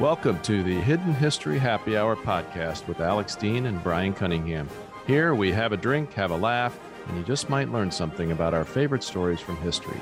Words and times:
Welcome 0.00 0.42
to 0.42 0.62
the 0.62 0.78
Hidden 0.82 1.14
History 1.14 1.58
Happy 1.58 1.96
Hour 1.96 2.16
podcast 2.16 2.86
with 2.86 3.00
Alex 3.00 3.34
Dean 3.34 3.64
and 3.64 3.82
Bryan 3.82 4.12
Cunningham. 4.12 4.68
Here 5.06 5.34
we 5.34 5.50
have 5.52 5.72
a 5.72 5.76
drink, 5.78 6.12
have 6.12 6.30
a 6.32 6.36
laugh, 6.36 6.78
and 7.08 7.16
you 7.16 7.24
just 7.24 7.48
might 7.48 7.72
learn 7.72 7.90
something 7.90 8.30
about 8.30 8.52
our 8.52 8.66
favorite 8.66 9.02
stories 9.02 9.40
from 9.40 9.56
history. 9.56 9.98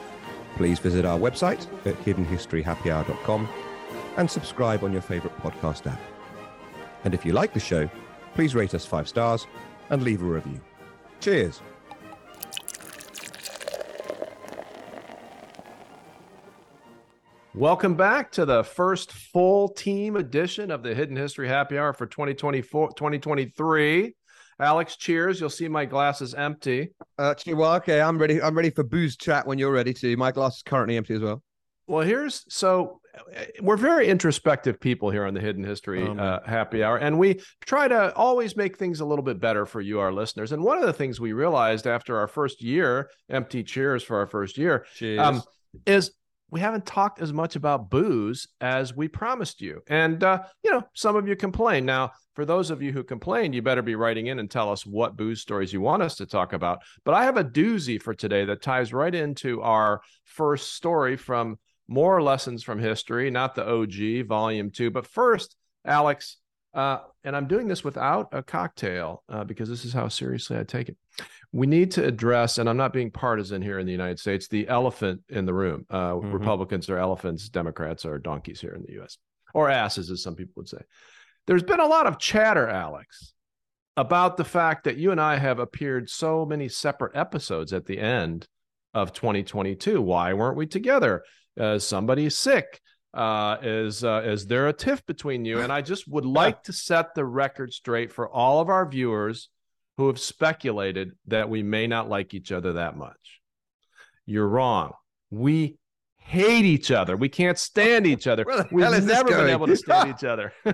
Please 0.57 0.81
visit 0.81 1.05
our 1.05 1.17
website 1.17 1.69
at 1.87 1.95
hiddenhistoryhappyhour.com 2.05 3.49
and 4.17 4.29
subscribe 4.29 4.83
on 4.83 4.93
your 4.93 5.01
favorite 5.01 5.39
podcast 5.39 5.87
app. 5.87 6.01
And 7.05 7.15
if 7.15 7.25
you 7.25 7.33
like 7.33 7.55
the 7.55 7.61
show, 7.61 7.89
please 8.35 8.57
rate 8.57 8.75
us 8.75 8.85
five 8.85 9.09
stars 9.09 9.47
and 9.91 10.03
leave 10.03 10.23
a 10.23 10.25
review. 10.25 10.61
Cheers. 11.21 11.61
Welcome 17.57 17.95
back 17.95 18.33
to 18.33 18.45
the 18.45 18.65
first 18.65 19.13
full 19.13 19.69
team 19.69 20.17
edition 20.17 20.73
of 20.73 20.83
the 20.83 20.93
Hidden 20.93 21.15
History 21.15 21.47
Happy 21.47 21.79
Hour 21.79 21.93
for 21.93 22.05
2024 22.05 22.89
2023. 22.97 24.13
Alex, 24.59 24.97
cheers. 24.97 25.39
You'll 25.39 25.51
see 25.51 25.69
my 25.69 25.85
glass 25.85 26.21
is 26.21 26.35
empty. 26.35 26.91
Uh, 27.17 27.33
well, 27.47 27.75
okay, 27.75 28.01
I'm 28.01 28.19
ready. 28.19 28.43
I'm 28.43 28.57
ready 28.57 28.71
for 28.71 28.83
booze 28.83 29.17
chat 29.17 29.47
when 29.47 29.59
you're 29.59 29.71
ready 29.71 29.95
to. 29.95 30.17
My 30.17 30.33
glass 30.33 30.57
is 30.57 30.63
currently 30.63 30.97
empty 30.97 31.15
as 31.15 31.21
well. 31.21 31.45
Well, 31.87 32.05
here's 32.05 32.45
so 32.53 33.01
we're 33.61 33.77
very 33.77 34.09
introspective 34.09 34.81
people 34.81 35.11
here 35.11 35.25
on 35.25 35.33
the 35.33 35.41
Hidden 35.41 35.63
History 35.63 36.03
oh, 36.03 36.17
uh, 36.17 36.41
Happy 36.45 36.83
Hour, 36.83 36.97
and 36.97 37.21
we 37.21 37.41
try 37.65 37.87
to 37.87 38.13
always 38.17 38.57
make 38.57 38.79
things 38.79 38.99
a 38.99 39.05
little 39.05 39.25
bit 39.25 39.39
better 39.39 39.65
for 39.65 39.81
you, 39.81 40.01
our 40.01 40.13
listeners. 40.13 40.51
And 40.51 40.65
one 40.65 40.79
of 40.79 40.87
the 40.87 40.93
things 40.93 41.21
we 41.21 41.33
realized 41.33 41.87
after 41.87 42.19
our 42.19 42.27
first 42.27 42.65
year, 42.65 43.09
empty 43.31 43.63
cheers 43.63 44.03
for 44.03 44.17
our 44.19 44.27
first 44.27 44.59
year, 44.59 44.87
um, 45.19 45.41
is 45.87 46.11
we 46.55 46.61
haven't 46.61 46.87
talked 46.87 47.21
as 47.21 47.33
much 47.33 47.57
about 47.57 47.91
booze 47.91 48.47
as 48.61 48.95
we 48.95 49.09
promised 49.09 49.61
you. 49.61 49.83
And, 49.89 50.23
uh, 50.23 50.45
you 50.63 50.71
know, 50.71 50.85
some 50.95 51.17
of 51.17 51.27
you 51.27 51.35
complain. 51.35 51.85
Now, 51.85 52.13
for 52.37 52.45
those 52.45 52.71
of 52.71 52.81
you 52.81 52.93
who 52.93 53.03
complain, 53.03 53.53
you 53.53 53.61
better 53.61 53.83
be 53.83 53.97
writing 53.97 54.29
in 54.29 54.39
and 54.39 54.49
tell 54.49 54.71
us 54.71 54.87
what 54.87 55.17
booze 55.17 55.41
stories 55.41 55.73
you 55.73 55.81
want 55.81 56.05
us 56.05 56.15
to 56.19 56.27
talk 56.27 56.53
about. 56.53 56.79
But 57.05 57.15
I 57.15 57.25
have 57.25 57.37
a 57.37 57.43
doozy 57.43 58.01
for 58.01 58.15
today 58.15 58.45
that 58.45 58.63
ties 58.63 58.93
right 58.93 59.13
into 59.13 59.63
our 59.63 60.01
first 60.23 60.75
story 60.75 61.17
from 61.17 61.59
More 61.89 62.23
Lessons 62.23 62.63
from 62.63 62.79
History, 62.79 63.33
not 63.33 63.57
the 63.57 63.69
OG, 63.69 64.29
volume 64.29 64.71
two. 64.71 64.93
But 64.93 65.09
first, 65.09 65.57
Alex, 65.85 66.37
uh, 66.75 66.99
and 67.23 67.37
I'm 67.37 67.47
doing 67.47 67.69
this 67.69 67.85
without 67.85 68.29
a 68.33 68.43
cocktail 68.43 69.23
uh, 69.29 69.45
because 69.45 69.69
this 69.69 69.85
is 69.85 69.93
how 69.93 70.09
seriously 70.09 70.59
I 70.59 70.65
take 70.65 70.89
it 70.89 70.97
we 71.55 71.69
need 71.69 71.93
to 71.93 72.05
address, 72.05 72.59
and 72.59 72.69
I'm 72.69 72.77
not 72.77 72.93
being 72.93 73.13
partisan 73.13 73.63
here 73.63 73.79
in 73.79 73.87
the 73.87 73.93
United 73.93 74.19
States, 74.19 74.49
the 74.49 74.67
elephant 74.67 75.23
in 75.29 75.47
the 75.47 75.55
room. 75.55 75.87
Uh, 75.89 76.15
mm-hmm. 76.15 76.33
Republicans 76.33 76.91
are 76.91 76.99
elephants, 76.99 77.49
Democrats 77.49 78.05
are 78.05 78.19
donkeys 78.19 78.61
here 78.61 78.73
in 78.73 78.83
the 78.83 79.01
US, 79.01 79.19
or 79.55 79.71
asses, 79.71 80.11
as 80.11 80.21
some 80.21 80.35
people 80.35 80.55
would 80.57 80.69
say. 80.69 80.81
There's 81.47 81.63
been 81.63 81.79
a 81.79 81.87
lot 81.87 82.09
of 82.09 82.19
chatter, 82.19 82.69
Alex, 82.69 83.35
about 83.97 84.37
the 84.37 84.45
fact 84.45 84.83
that 84.85 84.97
you 84.97 85.13
and 85.13 85.21
I 85.21 85.37
have 85.37 85.61
appeared 85.61 86.11
so 86.11 86.45
many 86.45 86.69
separate 86.69 87.17
episodes 87.17 87.73
at 87.73 87.87
the 87.87 88.01
end 88.01 88.49
of 88.93 89.13
2022. 89.13 90.03
Why 90.03 90.33
weren't 90.33 90.57
we 90.57 90.67
together? 90.67 91.23
Uh, 91.59 91.79
somebody's 91.79 92.37
sick. 92.37 92.81
Uh, 93.15 93.59
is 93.63 94.03
uh, 94.03 94.23
is 94.25 94.47
there 94.47 94.67
a 94.67 94.73
tiff 94.73 95.07
between 95.07 95.45
you? 95.45 95.61
And 95.61 95.73
I 95.73 95.83
just 95.83 96.09
would 96.09 96.25
like 96.25 96.65
to 96.65 96.73
set 96.73 97.15
the 97.15 97.25
record 97.25 97.73
straight 97.73 98.13
for 98.13 98.29
all 98.29 98.61
of 98.61 98.69
our 98.69 98.89
viewers 98.89 99.51
who 99.97 100.09
have 100.09 100.19
speculated 100.19 101.13
that 101.29 101.49
we 101.49 101.63
may 101.63 101.87
not 101.87 102.09
like 102.09 102.35
each 102.35 102.51
other 102.51 102.73
that 102.73 102.97
much. 102.97 103.41
You're 104.27 104.49
wrong. 104.49 104.93
We 105.31 105.79
hate 106.17 106.65
each 106.65 106.91
other. 106.91 107.17
We 107.17 107.29
can't 107.29 107.59
stand 107.59 108.07
each 108.07 108.27
other. 108.27 108.45
We've 108.73 109.05
never 109.05 109.29
been 109.29 109.51
able 109.51 109.69
to 109.69 109.77
stand 109.77 110.11
each 110.17 110.25
other. 110.25 110.53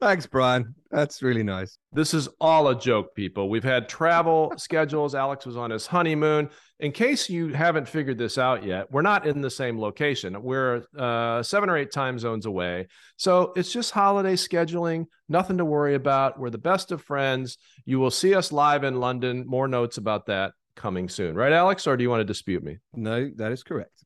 Thanks, 0.00 0.26
Bryan. 0.26 0.74
That's 0.90 1.22
really 1.22 1.42
nice. 1.42 1.78
This 1.92 2.14
is 2.14 2.28
all 2.40 2.68
a 2.68 2.78
joke, 2.78 3.14
people. 3.14 3.48
We've 3.48 3.64
had 3.64 3.88
travel 3.88 4.52
schedules. 4.58 5.14
Alex 5.14 5.46
was 5.46 5.56
on 5.56 5.70
his 5.70 5.86
honeymoon. 5.86 6.50
In 6.80 6.92
case 6.92 7.30
you 7.30 7.48
haven't 7.48 7.88
figured 7.88 8.18
this 8.18 8.36
out 8.36 8.64
yet, 8.64 8.90
we're 8.90 9.02
not 9.02 9.26
in 9.26 9.40
the 9.40 9.50
same 9.50 9.80
location. 9.80 10.42
We're 10.42 10.84
uh, 10.98 11.42
seven 11.42 11.70
or 11.70 11.76
eight 11.76 11.92
time 11.92 12.18
zones 12.18 12.44
away. 12.46 12.88
So 13.16 13.52
it's 13.56 13.72
just 13.72 13.92
holiday 13.92 14.34
scheduling, 14.34 15.06
nothing 15.28 15.58
to 15.58 15.64
worry 15.64 15.94
about. 15.94 16.38
We're 16.38 16.50
the 16.50 16.58
best 16.58 16.92
of 16.92 17.00
friends. 17.00 17.56
You 17.84 18.00
will 18.00 18.10
see 18.10 18.34
us 18.34 18.52
live 18.52 18.84
in 18.84 19.00
London. 19.00 19.44
More 19.46 19.68
notes 19.68 19.96
about 19.96 20.26
that 20.26 20.52
coming 20.76 21.08
soon. 21.08 21.36
Right, 21.36 21.52
Alex? 21.52 21.86
Or 21.86 21.96
do 21.96 22.02
you 22.02 22.10
want 22.10 22.20
to 22.20 22.24
dispute 22.24 22.64
me? 22.64 22.78
No, 22.92 23.30
that 23.36 23.52
is 23.52 23.62
correct. 23.62 24.04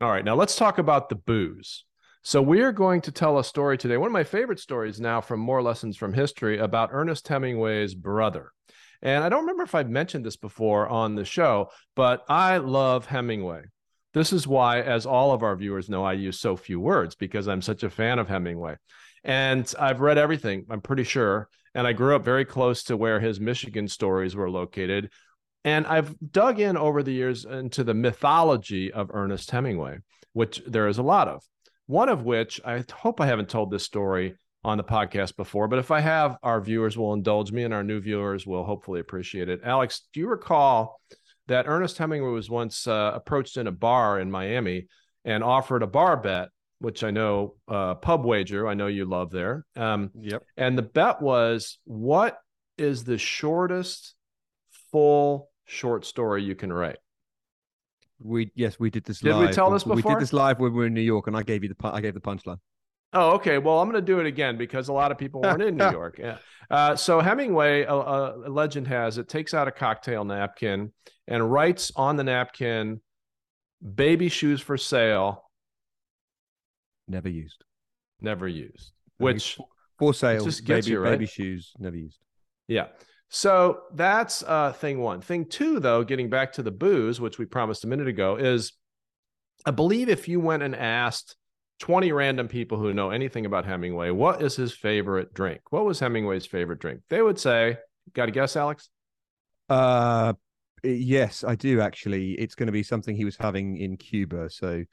All 0.00 0.10
right. 0.10 0.24
Now 0.24 0.34
let's 0.34 0.56
talk 0.56 0.78
about 0.78 1.08
the 1.08 1.14
booze. 1.16 1.84
So 2.24 2.40
we 2.40 2.60
are 2.60 2.70
going 2.70 3.00
to 3.00 3.10
tell 3.10 3.40
a 3.40 3.44
story 3.44 3.76
today, 3.76 3.96
one 3.96 4.06
of 4.06 4.12
my 4.12 4.22
favorite 4.22 4.60
stories 4.60 5.00
now 5.00 5.20
from 5.20 5.40
More 5.40 5.60
Lessons 5.60 5.96
from 5.96 6.12
History 6.12 6.56
about 6.56 6.90
Ernest 6.92 7.26
Hemingway's 7.26 7.96
brother. 7.96 8.52
And 9.02 9.24
I 9.24 9.28
don't 9.28 9.40
remember 9.40 9.64
if 9.64 9.74
I've 9.74 9.90
mentioned 9.90 10.24
this 10.24 10.36
before 10.36 10.86
on 10.86 11.16
the 11.16 11.24
show, 11.24 11.70
but 11.96 12.22
I 12.28 12.58
love 12.58 13.06
Hemingway. 13.06 13.62
This 14.14 14.32
is 14.32 14.46
why, 14.46 14.82
as 14.82 15.04
all 15.04 15.32
of 15.32 15.42
our 15.42 15.56
viewers 15.56 15.88
know, 15.88 16.04
I 16.04 16.12
use 16.12 16.38
so 16.38 16.56
few 16.56 16.78
words 16.78 17.16
because 17.16 17.48
I'm 17.48 17.60
such 17.60 17.82
a 17.82 17.90
fan 17.90 18.20
of 18.20 18.28
Hemingway. 18.28 18.76
And 19.24 19.74
I've 19.76 20.00
read 20.00 20.16
everything, 20.16 20.66
I'm 20.70 20.80
pretty 20.80 21.04
sure. 21.04 21.48
And 21.74 21.88
I 21.88 21.92
grew 21.92 22.14
up 22.14 22.24
very 22.24 22.44
close 22.44 22.84
to 22.84 22.96
where 22.96 23.18
his 23.18 23.40
Michigan 23.40 23.88
stories 23.88 24.36
were 24.36 24.48
located. 24.48 25.10
And 25.64 25.88
I've 25.88 26.14
dug 26.30 26.60
in 26.60 26.76
over 26.76 27.02
the 27.02 27.12
years 27.12 27.44
into 27.44 27.82
the 27.82 27.94
mythology 27.94 28.92
of 28.92 29.10
Ernest 29.12 29.50
Hemingway, 29.50 29.98
which 30.34 30.62
there 30.68 30.86
is 30.86 30.98
a 30.98 31.02
lot 31.02 31.26
of. 31.26 31.42
One 31.92 32.08
of 32.08 32.22
which 32.22 32.58
I 32.64 32.82
hope 32.90 33.20
I 33.20 33.26
haven't 33.26 33.50
told 33.50 33.70
this 33.70 33.84
story 33.84 34.34
on 34.64 34.78
the 34.78 34.82
podcast 34.82 35.36
before, 35.36 35.68
but 35.68 35.78
if 35.78 35.90
I 35.90 36.00
have, 36.00 36.38
our 36.42 36.58
viewers 36.58 36.96
will 36.96 37.12
indulge 37.12 37.52
me 37.52 37.64
and 37.64 37.74
our 37.74 37.84
new 37.84 38.00
viewers 38.00 38.46
will 38.46 38.64
hopefully 38.64 38.98
appreciate 38.98 39.50
it. 39.50 39.60
Alex, 39.62 40.08
do 40.14 40.20
you 40.20 40.26
recall 40.26 40.98
that 41.48 41.66
Ernest 41.68 41.98
Hemingway 41.98 42.30
was 42.30 42.48
once 42.48 42.86
uh, 42.86 43.12
approached 43.14 43.58
in 43.58 43.66
a 43.66 43.72
bar 43.72 44.18
in 44.18 44.30
Miami 44.30 44.86
and 45.26 45.44
offered 45.44 45.82
a 45.82 45.86
bar 45.86 46.16
bet, 46.16 46.48
which 46.78 47.04
I 47.04 47.10
know, 47.10 47.56
uh, 47.68 47.96
pub 47.96 48.24
wager, 48.24 48.66
I 48.66 48.72
know 48.72 48.86
you 48.86 49.04
love 49.04 49.30
there. 49.30 49.66
Um, 49.76 50.12
yep. 50.18 50.44
And 50.56 50.78
the 50.78 50.82
bet 50.82 51.20
was 51.20 51.78
what 51.84 52.38
is 52.78 53.04
the 53.04 53.18
shortest 53.18 54.14
full 54.92 55.50
short 55.66 56.06
story 56.06 56.42
you 56.42 56.54
can 56.54 56.72
write? 56.72 56.96
We 58.22 58.50
yes, 58.54 58.78
we 58.78 58.90
did 58.90 59.04
this. 59.04 59.20
Did 59.20 59.34
live. 59.34 59.48
we 59.48 59.54
tell 59.54 59.70
this 59.70 59.84
before? 59.84 59.96
We 59.96 60.02
did 60.02 60.20
this 60.20 60.32
live 60.32 60.60
when 60.60 60.72
we 60.72 60.78
were 60.78 60.86
in 60.86 60.94
New 60.94 61.00
York, 61.00 61.26
and 61.26 61.36
I 61.36 61.42
gave 61.42 61.62
you 61.62 61.68
the 61.68 61.88
I 61.88 62.00
gave 62.00 62.14
the 62.14 62.20
punchline. 62.20 62.58
Oh, 63.14 63.32
okay. 63.32 63.58
Well, 63.58 63.78
I'm 63.78 63.90
going 63.90 64.02
to 64.02 64.06
do 64.06 64.20
it 64.20 64.26
again 64.26 64.56
because 64.56 64.88
a 64.88 64.92
lot 64.92 65.12
of 65.12 65.18
people 65.18 65.42
weren't 65.42 65.60
in 65.62 65.76
New 65.76 65.90
York. 65.90 66.18
Yeah. 66.18 66.38
Uh, 66.70 66.96
so 66.96 67.20
Hemingway, 67.20 67.82
a, 67.82 67.92
a, 67.92 68.48
legend 68.48 68.86
has 68.86 69.18
it, 69.18 69.28
takes 69.28 69.52
out 69.52 69.68
a 69.68 69.70
cocktail 69.70 70.24
napkin 70.24 70.92
and 71.28 71.52
writes 71.52 71.92
on 71.94 72.16
the 72.16 72.24
napkin, 72.24 73.00
"Baby 73.94 74.28
shoes 74.28 74.60
for 74.60 74.78
sale." 74.78 75.44
Never 77.06 77.28
used. 77.28 77.64
Never 78.20 78.48
used. 78.48 78.92
Which 79.18 79.58
for 79.98 80.14
sale, 80.14 80.44
just 80.44 80.66
baby, 80.66 80.90
you, 80.90 81.00
right? 81.00 81.10
baby 81.10 81.26
shoes 81.26 81.72
never 81.78 81.96
used. 81.96 82.18
Yeah. 82.68 82.86
So 83.34 83.84
that's 83.94 84.42
uh, 84.42 84.74
thing 84.74 85.00
one. 85.00 85.22
Thing 85.22 85.46
two, 85.46 85.80
though, 85.80 86.04
getting 86.04 86.28
back 86.28 86.52
to 86.52 86.62
the 86.62 86.70
booze, 86.70 87.18
which 87.18 87.38
we 87.38 87.46
promised 87.46 87.82
a 87.82 87.86
minute 87.86 88.06
ago, 88.06 88.36
is 88.36 88.74
I 89.64 89.70
believe 89.70 90.10
if 90.10 90.28
you 90.28 90.38
went 90.38 90.62
and 90.62 90.76
asked 90.76 91.34
20 91.78 92.12
random 92.12 92.46
people 92.46 92.76
who 92.76 92.92
know 92.92 93.08
anything 93.08 93.46
about 93.46 93.64
Hemingway, 93.64 94.10
what 94.10 94.42
is 94.42 94.54
his 94.54 94.74
favorite 94.74 95.32
drink? 95.32 95.62
What 95.70 95.86
was 95.86 95.98
Hemingway's 95.98 96.44
favorite 96.44 96.78
drink? 96.78 97.00
They 97.08 97.22
would 97.22 97.38
say, 97.38 97.78
got 98.12 98.26
to 98.26 98.32
guess, 98.32 98.54
Alex? 98.54 98.90
Uh, 99.70 100.34
yes, 100.84 101.42
I 101.42 101.54
do 101.54 101.80
actually. 101.80 102.32
It's 102.32 102.54
going 102.54 102.66
to 102.66 102.72
be 102.72 102.82
something 102.82 103.16
he 103.16 103.24
was 103.24 103.38
having 103.38 103.78
in 103.78 103.96
Cuba. 103.96 104.50
So, 104.50 104.84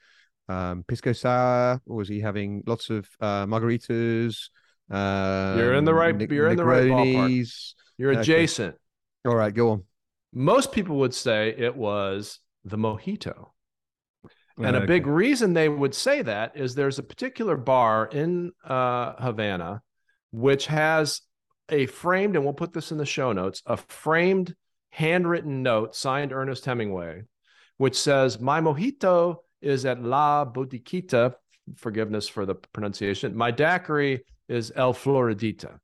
um, 0.48 0.82
pisco 0.88 1.12
sour, 1.12 1.82
or 1.86 1.96
was 1.96 2.08
he 2.08 2.20
having 2.20 2.62
lots 2.66 2.88
of 2.88 3.06
uh, 3.20 3.44
margaritas? 3.44 4.48
Um, 4.90 5.58
you're 5.58 5.74
in 5.74 5.84
the 5.84 5.92
right. 5.92 6.18
You're 6.18 6.48
in 6.48 6.56
the 6.56 6.64
right 6.64 6.84
ballpark. 6.84 7.74
You're 8.00 8.12
adjacent. 8.12 8.76
All 9.26 9.36
right, 9.36 9.52
go 9.52 9.72
on. 9.72 9.84
Most 10.32 10.72
people 10.72 10.96
would 11.00 11.12
say 11.12 11.54
it 11.58 11.76
was 11.76 12.38
the 12.64 12.78
mojito. 12.78 13.48
And 14.56 14.74
okay. 14.74 14.84
a 14.84 14.86
big 14.86 15.06
reason 15.06 15.52
they 15.52 15.68
would 15.68 15.94
say 15.94 16.22
that 16.22 16.56
is 16.56 16.74
there's 16.74 16.98
a 16.98 17.02
particular 17.02 17.58
bar 17.58 18.06
in 18.06 18.52
uh, 18.64 19.12
Havana 19.22 19.82
which 20.30 20.66
has 20.66 21.20
a 21.68 21.84
framed, 21.86 22.36
and 22.36 22.44
we'll 22.44 22.54
put 22.54 22.72
this 22.72 22.90
in 22.90 22.96
the 22.96 23.04
show 23.04 23.32
notes, 23.32 23.62
a 23.66 23.76
framed 23.76 24.54
handwritten 24.92 25.62
note 25.62 25.94
signed 25.94 26.32
Ernest 26.32 26.64
Hemingway, 26.64 27.24
which 27.76 27.98
says, 27.98 28.40
My 28.40 28.62
mojito 28.62 29.36
is 29.60 29.84
at 29.84 30.02
La 30.02 30.46
Bodeguita, 30.46 31.34
forgiveness 31.76 32.28
for 32.28 32.46
the 32.46 32.54
pronunciation. 32.54 33.36
My 33.36 33.50
daiquiri 33.50 34.24
is 34.48 34.72
El 34.74 34.94
Floridita. 34.94 35.78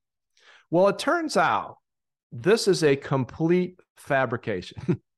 Well, 0.70 0.88
it 0.88 0.98
turns 0.98 1.36
out 1.36 1.76
this 2.42 2.68
is 2.68 2.82
a 2.82 2.96
complete 2.96 3.78
fabrication. 3.96 5.00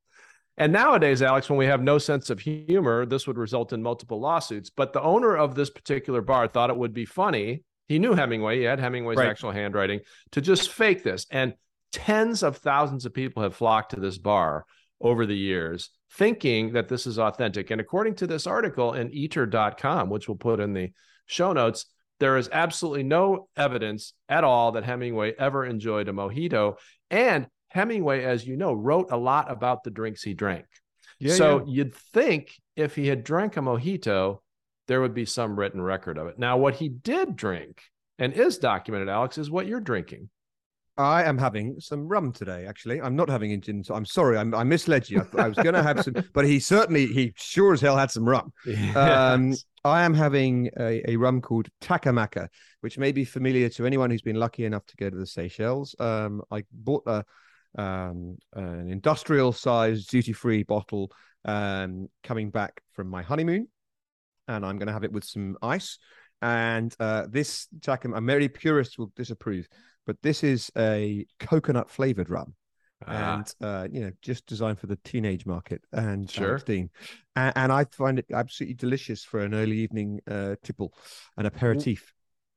And 0.60 0.72
nowadays, 0.72 1.22
Alex, 1.22 1.48
when 1.48 1.56
we 1.56 1.66
have 1.66 1.82
no 1.82 1.98
sense 1.98 2.30
of 2.30 2.40
humor, 2.40 3.06
this 3.06 3.28
would 3.28 3.38
result 3.38 3.72
in 3.72 3.80
multiple 3.80 4.18
lawsuits. 4.18 4.70
But 4.70 4.92
the 4.92 5.00
owner 5.00 5.36
of 5.36 5.54
this 5.54 5.70
particular 5.70 6.20
bar 6.20 6.48
thought 6.48 6.68
it 6.68 6.76
would 6.76 6.92
be 6.92 7.04
funny. 7.04 7.62
He 7.86 8.00
knew 8.00 8.12
Hemingway, 8.12 8.58
he 8.58 8.64
had 8.64 8.80
Hemingway's 8.80 9.18
right. 9.18 9.28
actual 9.28 9.52
handwriting 9.52 10.00
to 10.32 10.40
just 10.40 10.72
fake 10.72 11.04
this. 11.04 11.26
And 11.30 11.54
tens 11.92 12.42
of 12.42 12.56
thousands 12.56 13.06
of 13.06 13.14
people 13.14 13.44
have 13.44 13.54
flocked 13.54 13.92
to 13.92 14.00
this 14.00 14.18
bar 14.18 14.66
over 15.00 15.26
the 15.26 15.36
years 15.36 15.90
thinking 16.10 16.72
that 16.72 16.88
this 16.88 17.06
is 17.06 17.18
authentic. 17.20 17.70
And 17.70 17.80
according 17.80 18.16
to 18.16 18.26
this 18.26 18.46
article 18.46 18.94
in 18.94 19.12
eater.com, 19.12 20.10
which 20.10 20.26
we'll 20.26 20.36
put 20.36 20.58
in 20.58 20.72
the 20.72 20.90
show 21.26 21.52
notes, 21.52 21.86
there 22.18 22.36
is 22.36 22.48
absolutely 22.52 23.04
no 23.04 23.48
evidence 23.56 24.12
at 24.28 24.42
all 24.42 24.72
that 24.72 24.84
Hemingway 24.84 25.34
ever 25.38 25.64
enjoyed 25.64 26.08
a 26.08 26.12
mojito. 26.12 26.76
And 27.10 27.46
Hemingway, 27.68 28.24
as 28.24 28.46
you 28.46 28.56
know, 28.56 28.72
wrote 28.72 29.10
a 29.10 29.16
lot 29.16 29.50
about 29.50 29.84
the 29.84 29.90
drinks 29.90 30.22
he 30.22 30.34
drank. 30.34 30.66
Yeah, 31.18 31.34
so 31.34 31.58
yeah. 31.58 31.64
you'd 31.66 31.94
think 31.94 32.54
if 32.76 32.94
he 32.94 33.08
had 33.08 33.24
drank 33.24 33.56
a 33.56 33.60
mojito, 33.60 34.38
there 34.86 35.00
would 35.00 35.14
be 35.14 35.24
some 35.24 35.58
written 35.58 35.80
record 35.80 36.16
of 36.16 36.26
it. 36.28 36.38
Now, 36.38 36.56
what 36.56 36.76
he 36.76 36.88
did 36.88 37.36
drink 37.36 37.82
and 38.18 38.32
is 38.32 38.58
documented, 38.58 39.08
Alex, 39.08 39.38
is 39.38 39.50
what 39.50 39.66
you're 39.66 39.80
drinking. 39.80 40.30
I 40.98 41.22
am 41.22 41.38
having 41.38 41.78
some 41.78 42.08
rum 42.08 42.32
today. 42.32 42.66
Actually, 42.66 43.00
I'm 43.00 43.14
not 43.14 43.28
having 43.28 43.58
gin. 43.60 43.84
So 43.84 43.94
I'm 43.94 44.04
sorry, 44.04 44.36
I'm, 44.36 44.52
i 44.54 44.64
misled 44.64 45.08
you. 45.08 45.24
I, 45.38 45.42
I 45.42 45.48
was 45.48 45.56
going 45.56 45.74
to 45.74 45.82
have 45.82 46.02
some, 46.02 46.14
but 46.34 46.44
he 46.44 46.58
certainly, 46.58 47.06
he 47.06 47.32
sure 47.36 47.72
as 47.72 47.80
hell 47.80 47.96
had 47.96 48.10
some 48.10 48.28
rum. 48.28 48.52
Yes. 48.66 48.96
Um, 48.96 49.54
I 49.84 50.02
am 50.02 50.12
having 50.12 50.70
a, 50.78 51.02
a, 51.08 51.16
rum 51.16 51.40
called 51.40 51.68
Takamaka, 51.80 52.48
which 52.80 52.98
may 52.98 53.12
be 53.12 53.24
familiar 53.24 53.68
to 53.70 53.86
anyone 53.86 54.10
who's 54.10 54.22
been 54.22 54.36
lucky 54.36 54.64
enough 54.64 54.84
to 54.86 54.96
go 54.96 55.08
to 55.08 55.16
the 55.16 55.26
Seychelles. 55.26 55.94
Um, 55.98 56.42
I 56.50 56.64
bought 56.72 57.04
a 57.06 57.24
um, 57.76 58.38
an 58.54 58.90
industrial 58.90 59.52
sized 59.52 60.10
duty 60.10 60.32
free 60.32 60.64
bottle 60.64 61.12
um, 61.44 62.08
coming 62.24 62.50
back 62.50 62.82
from 62.92 63.08
my 63.08 63.22
honeymoon, 63.22 63.68
and 64.48 64.66
I'm 64.66 64.78
going 64.78 64.88
to 64.88 64.92
have 64.92 65.04
it 65.04 65.12
with 65.12 65.24
some 65.24 65.56
ice. 65.62 65.98
And 66.42 66.94
uh, 67.00 67.26
this 67.28 67.68
Takam, 67.80 68.16
a 68.16 68.20
very 68.20 68.48
purist 68.48 68.98
will 68.98 69.12
disapprove 69.16 69.68
but 70.08 70.16
this 70.22 70.42
is 70.42 70.72
a 70.78 71.26
coconut 71.38 71.90
flavored 71.90 72.30
rum. 72.30 72.54
Ah. 73.06 73.34
And 73.34 73.54
uh, 73.60 73.88
you 73.92 74.00
know, 74.00 74.10
just 74.22 74.46
designed 74.46 74.80
for 74.80 74.86
the 74.86 74.98
teenage 75.04 75.44
market 75.44 75.82
and 75.92 76.28
sure. 76.28 76.58
16. 76.58 76.90
And, 77.36 77.52
and, 77.54 77.70
I 77.70 77.84
find 77.92 78.18
it 78.18 78.24
absolutely 78.32 78.74
delicious 78.74 79.22
for 79.22 79.40
an 79.40 79.54
early 79.54 79.76
evening 79.78 80.18
uh, 80.28 80.56
tipple, 80.64 80.94
an 81.36 81.46
aperitif. 81.46 82.12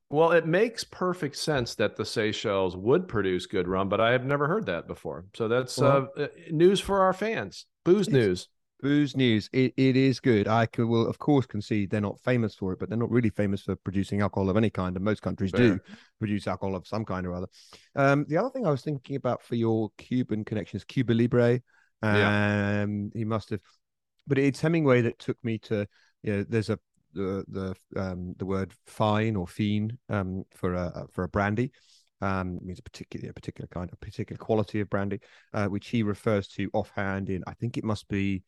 Well, 0.08 0.32
it 0.32 0.46
makes 0.46 0.82
perfect 0.82 1.36
sense 1.36 1.74
that 1.76 1.94
the 1.94 2.04
Seychelles 2.04 2.76
would 2.76 3.06
produce 3.06 3.46
good 3.46 3.68
rum, 3.68 3.88
but 3.88 4.00
I 4.00 4.12
have 4.12 4.24
never 4.24 4.48
heard 4.48 4.66
that 4.66 4.88
before. 4.88 5.26
So 5.34 5.46
that's 5.46 5.78
well, 5.78 6.08
uh, 6.16 6.28
news 6.50 6.80
for 6.80 7.00
our 7.00 7.12
fans. 7.12 7.66
Booze 7.84 8.08
news. 8.08 8.48
Booze 8.82 9.16
News. 9.16 9.48
It, 9.52 9.72
it 9.76 9.96
is 9.96 10.18
good. 10.20 10.48
I 10.48 10.66
could, 10.66 10.86
will, 10.86 11.06
of 11.06 11.18
course, 11.18 11.46
concede 11.46 11.90
they're 11.90 12.00
not 12.00 12.20
famous 12.20 12.54
for 12.54 12.72
it, 12.72 12.80
but 12.80 12.88
they're 12.88 12.98
not 12.98 13.10
really 13.10 13.30
famous 13.30 13.62
for 13.62 13.76
producing 13.76 14.20
alcohol 14.20 14.50
of 14.50 14.56
any 14.56 14.70
kind. 14.70 14.96
And 14.96 15.04
most 15.04 15.22
countries 15.22 15.52
Fair. 15.52 15.74
do 15.74 15.80
produce 16.18 16.48
alcohol 16.48 16.74
of 16.74 16.86
some 16.86 17.04
kind 17.04 17.26
or 17.26 17.34
other. 17.34 17.46
Um, 17.94 18.26
the 18.28 18.36
other 18.36 18.50
thing 18.50 18.66
I 18.66 18.70
was 18.70 18.82
thinking 18.82 19.16
about 19.16 19.42
for 19.42 19.54
your 19.54 19.90
Cuban 19.96 20.44
connections, 20.44 20.84
Cuba 20.84 21.12
Libre. 21.12 21.60
Um, 22.02 22.16
yeah. 22.16 22.86
he 23.14 23.24
must 23.24 23.50
have, 23.50 23.60
but 24.26 24.36
it's 24.36 24.60
Hemingway 24.60 25.02
that 25.02 25.20
took 25.20 25.38
me 25.44 25.58
to, 25.58 25.86
you 26.24 26.36
know, 26.36 26.44
there's 26.48 26.68
a, 26.68 26.78
the 27.14 27.44
the 27.48 28.00
um 28.00 28.34
the 28.38 28.46
word 28.46 28.72
fine 28.86 29.36
or 29.36 29.46
fiend 29.46 29.98
um 30.08 30.44
for 30.54 30.72
a 30.72 31.04
for 31.10 31.24
a 31.24 31.28
brandy 31.28 31.70
um, 32.22 32.60
means 32.62 32.78
a 32.78 32.82
particular 32.82 33.28
a 33.30 33.34
particular 33.34 33.68
kind 33.68 33.90
a 33.92 33.96
particular 33.96 34.38
quality 34.38 34.80
of 34.80 34.88
brandy, 34.88 35.20
uh, 35.52 35.66
which 35.66 35.88
he 35.88 36.02
refers 36.02 36.48
to 36.48 36.70
offhand 36.72 37.28
in 37.28 37.42
I 37.46 37.54
think 37.54 37.76
it 37.76 37.84
must 37.84 38.08
be 38.08 38.44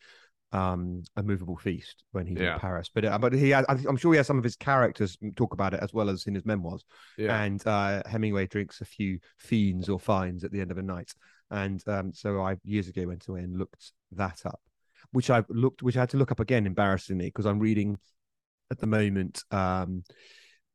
um, 0.55 1.03
a 1.17 1.23
movable 1.23 1.57
feast 1.57 2.05
when 2.13 2.27
he's 2.27 2.39
yeah. 2.39 2.55
in 2.55 2.61
Paris. 2.61 2.89
But 2.95 3.05
uh, 3.05 3.19
but 3.19 3.33
he 3.33 3.51
has, 3.51 3.67
I'm 3.69 3.97
sure 3.97 4.13
he 4.13 4.19
has 4.19 4.27
some 4.29 4.39
of 4.39 4.45
his 4.45 4.57
characters 4.57 5.19
talk 5.35 5.53
about 5.53 5.75
it 5.75 5.81
as 5.83 5.93
well 5.93 6.09
as 6.09 6.27
in 6.27 6.35
his 6.35 6.47
memoirs. 6.47 6.85
Yeah. 7.19 7.43
And 7.43 7.65
uh, 7.67 8.03
Hemingway 8.07 8.47
drinks 8.47 8.81
a 8.81 8.85
few 8.85 9.19
fiends 9.39 9.89
or 9.89 9.99
fines 9.99 10.45
at 10.45 10.53
the 10.53 10.61
end 10.61 10.71
of 10.71 10.79
a 10.79 10.83
night. 10.83 11.13
And 11.51 11.83
um, 11.89 12.13
so 12.13 12.41
I 12.41 12.57
years 12.65 12.89
ago 12.89 13.07
went 13.07 13.27
away 13.27 13.41
and 13.41 13.59
looked 13.59 13.93
that 14.13 14.43
up, 14.47 14.61
which 15.11 15.29
I've 15.29 15.47
looked, 15.49 15.83
which 15.83 15.97
I 15.97 16.01
had 16.01 16.11
to 16.11 16.19
look 16.19 16.31
up 16.31 16.41
again 16.41 16.67
embarrassingly 16.67 17.27
because 17.27 17.47
I'm 17.47 17.59
reading 17.59 17.99
at 18.71 18.79
the 18.79 18.87
moment 18.87 19.43
um, 19.51 20.05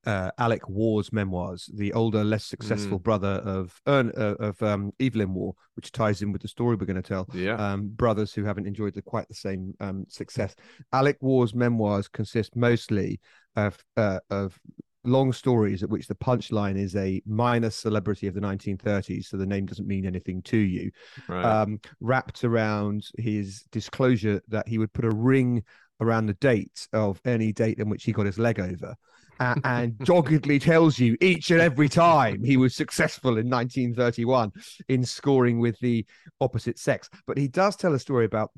uh, 0.06 0.32
Alec 0.38 0.68
Waugh's 0.70 1.12
memoirs, 1.12 1.70
the 1.74 1.94
older, 1.94 2.24
less 2.24 2.46
successful 2.46 3.00
mm. 3.00 3.04
brother 3.04 3.42
of 3.46 3.80
Ern, 3.88 4.12
uh, 4.18 4.36
of 4.40 4.62
um, 4.64 4.92
Evelyn 5.00 5.34
Waugh, 5.34 5.54
which 5.76 5.92
ties 5.92 6.22
in 6.22 6.32
with 6.32 6.42
the 6.42 6.48
story 6.48 6.76
we're 6.76 6.86
going 6.86 7.02
to 7.02 7.02
tell. 7.02 7.28
Yeah, 7.34 7.56
um, 7.56 7.90
brothers 7.90 8.34
who 8.34 8.44
haven't 8.44 8.68
enjoyed 8.68 8.94
the, 8.94 9.02
quite 9.02 9.28
the 9.28 9.36
same 9.36 9.74
um, 9.80 10.06
success. 10.08 10.56
Alec 10.94 11.18
Waugh's 11.22 11.54
memoirs 11.54 12.08
consist 12.08 12.56
mostly 12.56 13.20
of 13.56 13.78
uh, 13.98 14.20
of 14.30 14.58
long 15.06 15.32
stories 15.32 15.82
at 15.82 15.90
which 15.90 16.08
the 16.08 16.16
punchline 16.16 16.78
is 16.78 16.96
a 16.96 17.22
minor 17.26 17.70
celebrity 17.70 18.28
of 18.28 18.34
the 18.34 18.42
1930s, 18.42 19.26
so 19.26 19.38
the 19.38 19.46
name 19.46 19.66
doesn't 19.66 19.88
mean 19.88 20.06
anything 20.06 20.42
to 20.44 20.58
you. 20.58 20.92
Right. 21.28 21.44
Um, 21.44 21.80
wrapped 22.00 22.44
around 22.44 23.08
his 23.18 23.64
disclosure 23.72 24.42
that 24.50 24.68
he 24.68 24.78
would 24.78 24.94
put 24.94 25.06
a 25.06 25.12
ring 25.12 25.64
around 26.02 26.28
the 26.28 26.34
date 26.36 26.88
of 26.94 27.20
any 27.26 27.52
date 27.52 27.80
in 27.80 27.90
which 27.90 28.04
he 28.06 28.14
got 28.14 28.26
his 28.26 28.40
leg 28.40 28.60
over 28.60 28.96
uh, 29.40 29.56
and 29.64 29.98
doggedly 30.00 30.60
tells 30.60 31.00
you 31.00 31.18
each 31.22 31.52
and 31.52 31.62
every 31.62 31.90
time 31.90 32.44
he 32.44 32.58
was 32.58 32.76
successful 32.76 33.38
in 33.38 33.50
1931 33.50 34.52
in 34.90 35.04
scoring 35.04 35.60
with 35.60 35.80
the 35.80 36.06
opposite 36.42 36.78
sex. 36.78 37.10
But 37.26 37.38
he 37.38 37.48
does 37.48 37.76
tell 37.76 37.94
a 37.94 38.00
story 38.00 38.26
about, 38.26 38.52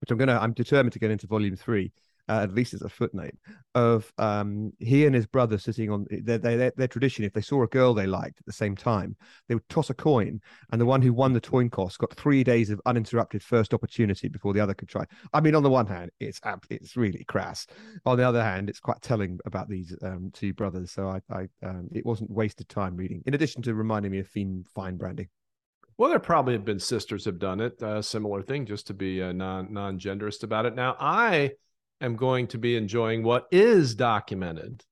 which 0.00 0.10
I'm 0.10 0.18
gonna, 0.18 0.38
I'm 0.40 0.52
determined 0.52 0.92
to 0.92 0.98
get 0.98 1.10
into 1.10 1.26
volume 1.26 1.56
three, 1.56 1.92
uh, 2.28 2.40
at 2.42 2.54
least 2.54 2.74
as 2.74 2.82
a 2.82 2.88
footnote, 2.88 3.34
of 3.74 4.12
um, 4.18 4.72
he 4.78 5.06
and 5.06 5.14
his 5.14 5.26
brother 5.26 5.58
sitting 5.58 5.90
on 5.90 6.06
their, 6.10 6.38
their, 6.38 6.72
their, 6.76 6.88
tradition. 6.88 7.24
If 7.24 7.32
they 7.32 7.40
saw 7.40 7.62
a 7.62 7.68
girl 7.68 7.94
they 7.94 8.06
liked 8.06 8.38
at 8.40 8.46
the 8.46 8.52
same 8.52 8.76
time, 8.76 9.16
they 9.48 9.54
would 9.54 9.68
toss 9.68 9.90
a 9.90 9.94
coin, 9.94 10.40
and 10.72 10.80
the 10.80 10.86
one 10.86 11.02
who 11.02 11.12
won 11.12 11.32
the 11.32 11.40
coin 11.40 11.70
toss 11.70 11.96
got 11.96 12.14
three 12.14 12.44
days 12.44 12.70
of 12.70 12.80
uninterrupted 12.86 13.42
first 13.42 13.74
opportunity 13.74 14.28
before 14.28 14.52
the 14.52 14.60
other 14.60 14.74
could 14.74 14.88
try. 14.88 15.04
I 15.32 15.40
mean, 15.40 15.54
on 15.54 15.62
the 15.62 15.70
one 15.70 15.86
hand, 15.86 16.10
it's 16.20 16.40
it's 16.70 16.96
really 16.96 17.24
crass. 17.24 17.66
On 18.06 18.16
the 18.16 18.26
other 18.26 18.42
hand, 18.42 18.68
it's 18.68 18.80
quite 18.80 19.00
telling 19.02 19.38
about 19.46 19.68
these 19.68 19.94
um, 20.02 20.30
two 20.32 20.52
brothers. 20.52 20.92
So 20.92 21.08
I, 21.08 21.20
I 21.30 21.48
um, 21.66 21.88
it 21.92 22.04
wasn't 22.04 22.30
wasted 22.30 22.68
time 22.68 22.96
reading. 22.96 23.22
In 23.26 23.34
addition 23.34 23.62
to 23.62 23.74
reminding 23.74 24.12
me 24.12 24.18
of 24.20 24.28
Fiend 24.28 24.66
Fine 24.74 24.96
Brandy. 24.96 25.28
Well, 25.98 26.10
there 26.10 26.20
probably 26.20 26.52
have 26.52 26.64
been 26.64 26.78
sisters 26.78 27.24
have 27.24 27.40
done 27.40 27.60
it, 27.60 27.82
a 27.82 27.88
uh, 27.88 28.02
similar 28.02 28.40
thing, 28.40 28.66
just 28.66 28.86
to 28.86 28.94
be 28.94 29.20
uh, 29.20 29.32
non 29.32 29.72
non 29.72 29.98
genderist 29.98 30.44
about 30.44 30.64
it. 30.64 30.76
Now, 30.76 30.96
I 31.00 31.52
am 32.00 32.16
going 32.16 32.46
to 32.48 32.58
be 32.58 32.76
enjoying 32.76 33.22
what 33.22 33.46
is 33.50 33.94
documented 33.94 34.84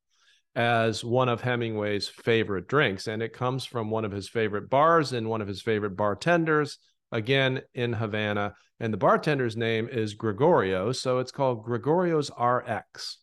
as 0.55 1.05
one 1.05 1.29
of 1.29 1.43
Hemingway's 1.43 2.09
favorite 2.09 2.67
drinks. 2.67 3.07
And 3.07 3.23
it 3.23 3.33
comes 3.33 3.65
from 3.65 3.91
one 3.91 4.05
of 4.05 4.13
his 4.13 4.29
favorite 4.29 4.71
bars 4.71 5.13
and 5.13 5.29
one 5.29 5.43
of 5.43 5.49
his 5.49 5.63
favorite 5.63 5.97
bartenders, 5.97 6.79
again 7.13 7.63
in 7.75 7.93
Havana. 7.93 8.55
And 8.81 8.93
the 8.93 8.99
bartender's 8.99 9.57
name 9.57 9.89
is 9.89 10.15
Gregorio. 10.15 10.93
So 10.93 11.19
it's 11.19 11.33
called 11.33 11.65
Gregorio's 11.65 12.31
RX. 12.39 13.19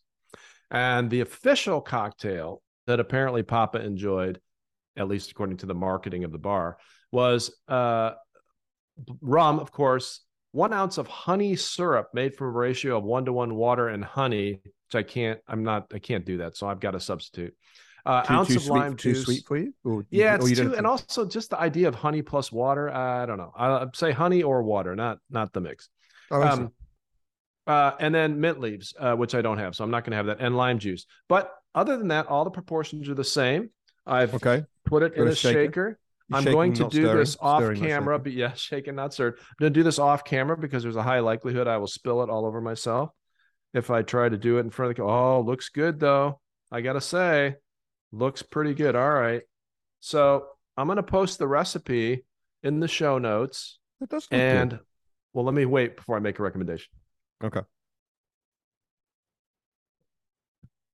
And 0.70 1.10
the 1.10 1.20
official 1.20 1.80
cocktail 1.80 2.62
that 2.86 3.00
apparently 3.00 3.42
Papa 3.42 3.80
enjoyed, 3.80 4.40
at 4.96 5.08
least 5.08 5.30
according 5.30 5.58
to 5.58 5.66
the 5.66 5.74
marketing 5.74 6.24
of 6.24 6.32
the 6.32 6.38
bar, 6.38 6.78
was 7.12 7.54
uh, 7.68 8.12
rum, 9.20 9.58
of 9.60 9.70
course, 9.70 10.20
one 10.54 10.72
ounce 10.72 10.98
of 10.98 11.08
honey 11.08 11.56
syrup 11.56 12.10
made 12.14 12.36
from 12.36 12.46
a 12.46 12.50
ratio 12.50 12.96
of 12.96 13.02
one 13.02 13.24
to 13.24 13.32
one 13.32 13.56
water 13.56 13.88
and 13.88 14.04
honey, 14.04 14.60
which 14.62 14.94
I 14.94 15.02
can't, 15.02 15.40
I'm 15.48 15.64
not, 15.64 15.90
I 15.92 15.98
can't 15.98 16.24
do 16.24 16.38
that. 16.38 16.56
So 16.56 16.68
I've 16.68 16.78
got 16.78 16.94
a 16.94 17.00
substitute. 17.00 17.56
Uh, 18.06 18.22
too, 18.22 18.32
ounce 18.32 18.48
too 18.48 18.56
of 18.56 18.62
sweet, 18.62 18.78
lime 18.78 18.96
too 18.96 19.14
juice. 19.14 19.24
sweet 19.24 19.44
for 19.48 19.56
you? 19.56 19.74
Or, 19.82 20.06
yeah, 20.10 20.36
it's 20.36 20.56
too, 20.56 20.76
and 20.76 20.86
also 20.86 21.26
just 21.26 21.50
the 21.50 21.58
idea 21.58 21.88
of 21.88 21.96
honey 21.96 22.22
plus 22.22 22.52
water. 22.52 22.88
I 22.88 23.26
don't 23.26 23.38
know. 23.38 23.52
I'd 23.56 23.96
say 23.96 24.12
honey 24.12 24.44
or 24.44 24.62
water, 24.62 24.94
not 24.94 25.18
not 25.28 25.52
the 25.52 25.60
mix. 25.60 25.88
Oh, 26.30 26.40
um, 26.40 26.72
uh, 27.66 27.92
and 27.98 28.14
then 28.14 28.38
mint 28.38 28.60
leaves, 28.60 28.94
uh, 28.96 29.14
which 29.14 29.34
I 29.34 29.42
don't 29.42 29.58
have, 29.58 29.74
so 29.74 29.82
I'm 29.82 29.90
not 29.90 30.04
going 30.04 30.12
to 30.12 30.18
have 30.18 30.26
that, 30.26 30.38
and 30.38 30.56
lime 30.56 30.78
juice. 30.78 31.06
But 31.28 31.50
other 31.74 31.96
than 31.96 32.08
that, 32.08 32.26
all 32.28 32.44
the 32.44 32.50
proportions 32.50 33.08
are 33.08 33.14
the 33.14 33.24
same. 33.24 33.70
I've 34.06 34.34
okay. 34.34 34.64
put 34.84 35.02
it 35.02 35.14
in 35.14 35.26
a 35.26 35.34
shaker. 35.34 35.64
shaker. 35.64 35.98
I'm 36.32 36.44
going 36.44 36.72
to 36.74 36.88
do 36.88 37.02
stirring, 37.02 37.18
this 37.18 37.36
off 37.40 37.74
camera, 37.74 38.18
but 38.18 38.32
yeah, 38.32 38.52
shaking, 38.54 38.94
not 38.94 39.12
stirred. 39.12 39.34
I'm 39.38 39.56
going 39.60 39.72
to 39.72 39.78
do 39.78 39.84
this 39.84 39.98
off 39.98 40.24
camera 40.24 40.56
because 40.56 40.82
there's 40.82 40.96
a 40.96 41.02
high 41.02 41.20
likelihood 41.20 41.68
I 41.68 41.76
will 41.76 41.86
spill 41.86 42.22
it 42.22 42.30
all 42.30 42.46
over 42.46 42.60
myself 42.60 43.10
if 43.74 43.90
I 43.90 44.02
try 44.02 44.28
to 44.28 44.38
do 44.38 44.56
it 44.56 44.60
in 44.60 44.70
front 44.70 44.92
of 44.92 44.96
the. 44.96 45.02
Oh, 45.02 45.40
looks 45.40 45.68
good 45.68 46.00
though. 46.00 46.40
I 46.72 46.80
gotta 46.80 47.00
say, 47.00 47.56
looks 48.12 48.42
pretty 48.42 48.74
good. 48.74 48.96
All 48.96 49.10
right, 49.10 49.42
so 50.00 50.46
I'm 50.76 50.86
going 50.86 50.96
to 50.96 51.02
post 51.02 51.38
the 51.38 51.46
recipe 51.46 52.24
in 52.62 52.80
the 52.80 52.88
show 52.88 53.18
notes. 53.18 53.78
It 54.00 54.08
does. 54.08 54.26
and 54.30 54.70
good. 54.70 54.80
well, 55.32 55.44
let 55.44 55.54
me 55.54 55.66
wait 55.66 55.96
before 55.96 56.16
I 56.16 56.20
make 56.20 56.38
a 56.38 56.42
recommendation. 56.42 56.88
Okay. 57.42 57.60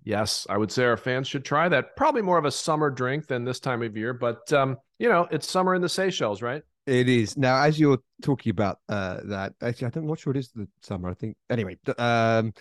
Yes, 0.04 0.46
I 0.48 0.56
would 0.56 0.72
say 0.72 0.84
our 0.84 0.96
fans 0.96 1.28
should 1.28 1.44
try 1.44 1.68
that. 1.68 1.96
Probably 1.96 2.22
more 2.22 2.38
of 2.38 2.44
a 2.44 2.50
summer 2.50 2.90
drink 2.90 3.26
than 3.26 3.44
this 3.44 3.60
time 3.60 3.82
of 3.82 3.96
year, 3.96 4.14
but 4.14 4.52
um, 4.52 4.76
you 4.98 5.08
know, 5.08 5.28
it's 5.30 5.48
summer 5.48 5.74
in 5.74 5.82
the 5.82 5.88
Seychelles, 5.88 6.42
right? 6.42 6.62
It 6.86 7.08
is 7.08 7.36
now 7.36 7.62
as 7.62 7.78
you're 7.78 7.98
talking 8.22 8.50
about 8.50 8.78
uh, 8.88 9.18
that. 9.24 9.52
Actually, 9.62 9.92
I'm 9.94 10.06
not 10.06 10.18
sure 10.18 10.32
it 10.32 10.38
is 10.38 10.50
the 10.52 10.66
summer. 10.82 11.10
I 11.10 11.14
think 11.14 11.36
anyway. 11.50 11.76
Um, 11.98 12.52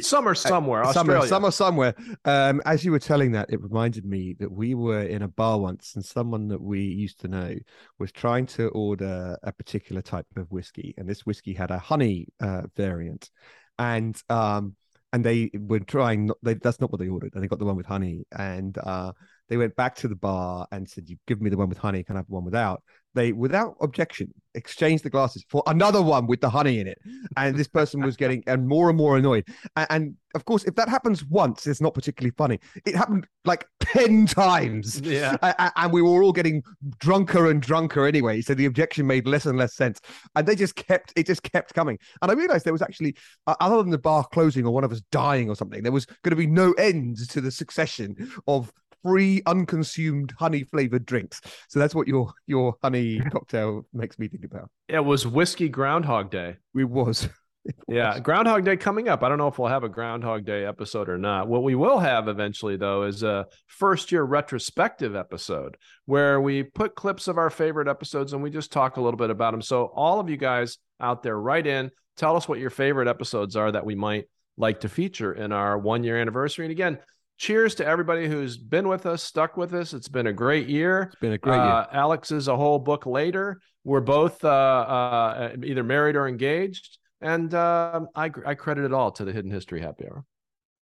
summer 0.00 0.34
somewhere, 0.34 0.82
uh, 0.82 0.92
summer, 0.92 1.26
summer 1.26 1.50
somewhere. 1.50 1.94
Um, 2.24 2.62
as 2.64 2.84
you 2.84 2.90
were 2.90 2.98
telling 2.98 3.32
that, 3.32 3.50
it 3.50 3.62
reminded 3.62 4.06
me 4.06 4.34
that 4.40 4.50
we 4.50 4.74
were 4.74 5.02
in 5.02 5.22
a 5.22 5.28
bar 5.28 5.58
once, 5.58 5.92
and 5.94 6.04
someone 6.04 6.48
that 6.48 6.60
we 6.60 6.80
used 6.80 7.20
to 7.20 7.28
know 7.28 7.54
was 7.98 8.10
trying 8.10 8.46
to 8.46 8.68
order 8.68 9.38
a 9.42 9.52
particular 9.52 10.00
type 10.00 10.26
of 10.36 10.50
whiskey, 10.50 10.94
and 10.96 11.08
this 11.08 11.26
whiskey 11.26 11.52
had 11.52 11.70
a 11.70 11.78
honey 11.78 12.28
uh, 12.40 12.62
variant, 12.76 13.30
and 13.78 14.20
um, 14.30 14.74
and 15.12 15.24
they 15.24 15.50
were 15.54 15.80
trying. 15.80 16.26
Not, 16.26 16.38
they, 16.42 16.54
that's 16.54 16.80
not 16.80 16.90
what 16.92 17.00
they 17.00 17.08
ordered, 17.08 17.34
and 17.34 17.42
they 17.42 17.48
got 17.48 17.58
the 17.58 17.64
one 17.64 17.76
with 17.76 17.86
honey, 17.86 18.24
and 18.32 18.76
uh, 18.78 19.12
they 19.50 19.58
went 19.58 19.76
back 19.76 19.96
to 19.96 20.08
the 20.08 20.16
bar 20.16 20.66
and 20.72 20.88
said, 20.88 21.10
"You 21.10 21.18
give 21.26 21.42
me 21.42 21.50
the 21.50 21.58
one 21.58 21.68
with 21.68 21.78
honey. 21.78 22.02
Can 22.02 22.16
I 22.16 22.20
have 22.20 22.26
the 22.28 22.32
one 22.32 22.44
without?" 22.46 22.82
They, 23.12 23.32
without 23.32 23.74
objection, 23.80 24.32
exchanged 24.54 25.02
the 25.02 25.10
glasses 25.10 25.44
for 25.48 25.64
another 25.66 26.00
one 26.00 26.28
with 26.28 26.40
the 26.40 26.48
honey 26.48 26.78
in 26.78 26.86
it, 26.86 26.98
and 27.36 27.56
this 27.56 27.66
person 27.66 28.02
was 28.02 28.16
getting 28.16 28.44
and 28.46 28.68
more 28.68 28.88
and 28.88 28.96
more 28.96 29.16
annoyed. 29.16 29.48
And, 29.74 29.86
and, 29.90 30.14
of 30.36 30.44
course, 30.44 30.62
if 30.62 30.76
that 30.76 30.88
happens 30.88 31.24
once, 31.24 31.66
it's 31.66 31.80
not 31.80 31.92
particularly 31.92 32.32
funny. 32.38 32.60
It 32.86 32.94
happened 32.94 33.26
like 33.44 33.66
ten 33.80 34.26
times, 34.26 35.00
yeah. 35.00 35.36
And, 35.42 35.72
and 35.74 35.92
we 35.92 36.02
were 36.02 36.22
all 36.22 36.32
getting 36.32 36.62
drunker 37.00 37.50
and 37.50 37.60
drunker 37.60 38.06
anyway. 38.06 38.42
So 38.42 38.54
the 38.54 38.66
objection 38.66 39.08
made 39.08 39.26
less 39.26 39.44
and 39.44 39.58
less 39.58 39.74
sense, 39.74 40.00
and 40.36 40.46
they 40.46 40.54
just 40.54 40.76
kept 40.76 41.12
it 41.16 41.26
just 41.26 41.42
kept 41.42 41.74
coming. 41.74 41.98
And 42.22 42.30
I 42.30 42.34
realized 42.34 42.64
there 42.64 42.72
was 42.72 42.80
actually, 42.80 43.16
uh, 43.48 43.56
other 43.58 43.78
than 43.78 43.90
the 43.90 43.98
bar 43.98 44.24
closing 44.32 44.64
or 44.64 44.72
one 44.72 44.84
of 44.84 44.92
us 44.92 45.02
dying 45.10 45.50
or 45.50 45.56
something, 45.56 45.82
there 45.82 45.90
was 45.90 46.06
going 46.06 46.30
to 46.30 46.36
be 46.36 46.46
no 46.46 46.74
end 46.74 47.28
to 47.30 47.40
the 47.40 47.50
succession 47.50 48.30
of 48.46 48.72
free 49.02 49.42
unconsumed 49.46 50.32
honey 50.38 50.64
flavored 50.64 51.06
drinks. 51.06 51.40
So 51.68 51.78
that's 51.78 51.94
what 51.94 52.08
your 52.08 52.32
your 52.46 52.74
honey 52.82 53.20
cocktail 53.32 53.86
makes 53.92 54.18
me 54.18 54.28
think 54.28 54.44
about. 54.44 54.70
It 54.88 55.04
was 55.04 55.26
whiskey 55.26 55.68
Groundhog 55.68 56.30
Day. 56.30 56.56
It 56.74 56.84
was. 56.84 57.28
It 57.62 57.74
was. 57.86 57.94
Yeah, 57.94 58.18
Groundhog 58.18 58.64
Day 58.64 58.78
coming 58.78 59.10
up. 59.10 59.22
I 59.22 59.28
don't 59.28 59.36
know 59.36 59.46
if 59.46 59.58
we'll 59.58 59.68
have 59.68 59.84
a 59.84 59.88
Groundhog 59.90 60.46
Day 60.46 60.64
episode 60.64 61.10
or 61.10 61.18
not. 61.18 61.46
What 61.46 61.62
we 61.62 61.74
will 61.74 61.98
have 61.98 62.26
eventually, 62.26 62.78
though, 62.78 63.02
is 63.02 63.22
a 63.22 63.46
first 63.66 64.10
year 64.10 64.22
retrospective 64.22 65.14
episode 65.14 65.76
where 66.06 66.40
we 66.40 66.62
put 66.62 66.94
clips 66.94 67.28
of 67.28 67.36
our 67.36 67.50
favorite 67.50 67.86
episodes 67.86 68.32
and 68.32 68.42
we 68.42 68.48
just 68.48 68.72
talk 68.72 68.96
a 68.96 69.02
little 69.02 69.18
bit 69.18 69.28
about 69.28 69.50
them. 69.50 69.60
So, 69.60 69.92
all 69.94 70.20
of 70.20 70.30
you 70.30 70.38
guys 70.38 70.78
out 71.00 71.22
there, 71.22 71.38
write 71.38 71.66
in, 71.66 71.90
tell 72.16 72.34
us 72.34 72.48
what 72.48 72.60
your 72.60 72.70
favorite 72.70 73.08
episodes 73.08 73.56
are 73.56 73.70
that 73.70 73.84
we 73.84 73.94
might 73.94 74.24
like 74.56 74.80
to 74.80 74.88
feature 74.88 75.32
in 75.32 75.52
our 75.52 75.78
one 75.78 76.04
year 76.04 76.18
anniversary. 76.18 76.64
And 76.66 76.72
again, 76.72 76.98
cheers 77.40 77.74
to 77.74 77.86
everybody 77.86 78.28
who's 78.28 78.58
been 78.58 78.86
with 78.86 79.06
us, 79.06 79.22
stuck 79.22 79.56
with 79.56 79.72
us. 79.72 79.94
It's 79.94 80.08
been 80.08 80.26
a 80.26 80.32
great 80.32 80.68
year. 80.68 81.04
It's 81.10 81.20
been 81.20 81.32
a 81.32 81.38
great 81.38 81.58
uh, 81.58 81.64
year. 81.64 81.86
Alex 81.90 82.30
is 82.30 82.48
a 82.48 82.56
whole 82.56 82.78
book 82.78 83.06
later. 83.06 83.60
We're 83.82 84.02
both 84.02 84.44
uh, 84.44 84.48
uh, 84.48 85.56
either 85.64 85.82
married 85.82 86.16
or 86.16 86.28
engaged, 86.28 86.98
and 87.22 87.52
um, 87.54 88.08
I, 88.14 88.30
I 88.46 88.54
credit 88.54 88.84
it 88.84 88.92
all 88.92 89.10
to 89.12 89.24
the 89.24 89.32
Hidden 89.32 89.50
History 89.50 89.80
Happy 89.80 90.04
Hour. 90.04 90.24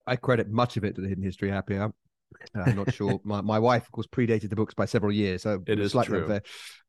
I 0.06 0.16
credit 0.16 0.48
much 0.48 0.78
of 0.78 0.84
it 0.84 0.94
to 0.94 1.02
the 1.02 1.08
Hidden 1.08 1.22
History 1.22 1.50
Happy 1.50 1.76
Hour. 1.76 1.92
Uh, 2.56 2.62
I'm 2.62 2.76
not 2.76 2.94
sure. 2.94 3.20
my, 3.22 3.42
my 3.42 3.58
wife, 3.58 3.82
of 3.82 3.92
course, 3.92 4.06
predated 4.06 4.48
the 4.48 4.56
books 4.56 4.72
by 4.72 4.86
several 4.86 5.12
years, 5.12 5.42
so 5.42 5.62
it 5.66 5.78
is 5.78 5.92
slightly 5.92 6.20
true. 6.20 6.40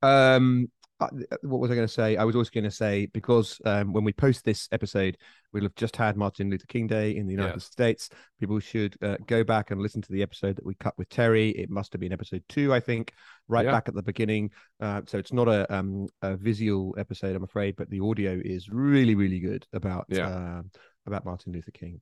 Um, 0.02 0.70
uh, 0.72 0.77
what 1.00 1.60
was 1.60 1.72
I 1.72 1.76
going 1.76 1.88
to 1.88 1.94
say? 1.94 2.18
I 2.18 2.24
was 2.24 2.36
also 2.36 2.50
going 2.54 2.64
to 2.64 2.72
say 2.72 3.06
because 3.08 3.62
um, 3.66 3.94
when 3.94 4.04
we 4.04 4.14
post 4.14 4.44
this 4.44 4.68
episode, 4.72 5.18
we'll 5.54 5.64
have 5.64 5.76
just 5.76 5.96
had 5.96 6.18
Martin 6.18 6.50
Luther 6.50 6.66
King 6.68 6.88
Day 6.88 7.16
in 7.16 7.28
the 7.28 7.34
United 7.34 7.56
yes. 7.56 7.66
States. 7.66 8.10
People 8.40 8.60
should 8.60 8.96
uh, 9.04 9.18
go 9.28 9.44
back 9.44 9.72
and 9.72 9.82
listen 9.82 10.02
to 10.02 10.12
the 10.12 10.24
episode 10.24 10.56
that 10.56 10.66
we 10.66 10.76
cut 10.76 10.98
with 10.98 11.10
Terry. 11.10 11.50
It 11.52 11.70
must 11.70 11.94
have 11.94 12.02
been 12.02 12.14
episode 12.14 12.44
two, 12.50 12.74
I 12.74 12.80
think, 12.80 13.14
right 13.48 13.66
yeah. 13.66 13.72
back 13.72 13.88
at 13.88 13.94
the 13.94 14.04
beginning. 14.04 14.52
Uh, 14.80 15.02
so 15.06 15.18
it's 15.18 15.34
not 15.34 15.48
a, 15.48 15.72
um, 15.74 16.08
a 16.22 16.36
visual 16.36 16.96
episode, 16.98 17.36
I'm 17.36 17.44
afraid, 17.44 17.76
but 17.76 17.90
the 17.90 18.00
audio 18.00 18.40
is 18.44 18.70
really, 18.70 19.16
really 19.16 19.40
good 19.40 19.66
about 19.74 20.06
yeah. 20.10 20.28
uh, 20.28 20.62
about 21.06 21.26
Martin 21.26 21.54
Luther 21.54 21.72
King 21.72 22.02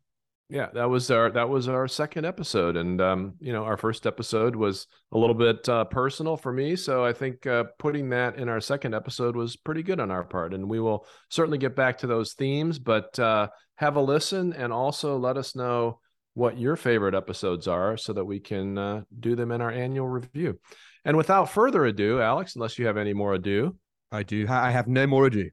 yeah 0.50 0.68
that 0.74 0.90
was 0.90 1.10
our 1.10 1.32
that 1.32 1.50
was 1.50 1.68
our 1.68 1.88
second 1.88 2.26
episode 2.26 2.78
and 2.78 3.02
um 3.02 3.34
you 3.40 3.52
know 3.52 3.64
our 3.64 3.78
first 3.78 4.06
episode 4.06 4.56
was 4.56 4.86
a 5.12 5.18
little 5.18 5.34
bit 5.34 5.68
uh, 5.70 5.84
personal 5.86 6.38
for 6.38 6.54
me 6.54 6.76
so 6.76 7.04
i 7.04 7.12
think 7.12 7.48
uh, 7.48 7.64
putting 7.80 8.10
that 8.10 8.38
in 8.38 8.48
our 8.48 8.62
second 8.62 8.94
episode 8.94 9.36
was 9.36 9.56
pretty 9.56 9.82
good 9.82 10.00
on 10.00 10.12
our 10.12 10.24
part 10.24 10.54
and 10.54 10.70
we 10.70 10.80
will 10.80 11.06
certainly 11.30 11.58
get 11.58 11.76
back 11.76 11.98
to 11.98 12.08
those 12.08 12.34
themes 12.34 12.78
but 12.78 13.18
uh, 13.18 13.48
have 13.78 13.96
a 13.96 14.02
listen 14.02 14.54
and 14.54 14.72
also 14.72 15.18
let 15.18 15.38
us 15.38 15.56
know 15.56 16.00
what 16.36 16.60
your 16.60 16.76
favorite 16.76 17.16
episodes 17.16 17.68
are 17.68 17.98
so 17.98 18.14
that 18.14 18.26
we 18.26 18.40
can 18.40 18.78
uh, 18.78 19.02
do 19.20 19.36
them 19.36 19.52
in 19.52 19.62
our 19.62 19.72
annual 19.72 20.08
review. 20.08 20.60
And 21.06 21.16
without 21.18 21.50
further 21.50 21.86
ado 21.86 22.22
alex 22.22 22.56
unless 22.56 22.78
you 22.78 22.86
have 22.86 22.98
any 22.98 23.14
more 23.14 23.34
ado. 23.34 23.76
I 24.12 24.24
do 24.24 24.46
i 24.48 24.70
have 24.70 24.88
no 24.88 25.08
more 25.08 25.26
ado. 25.26 25.50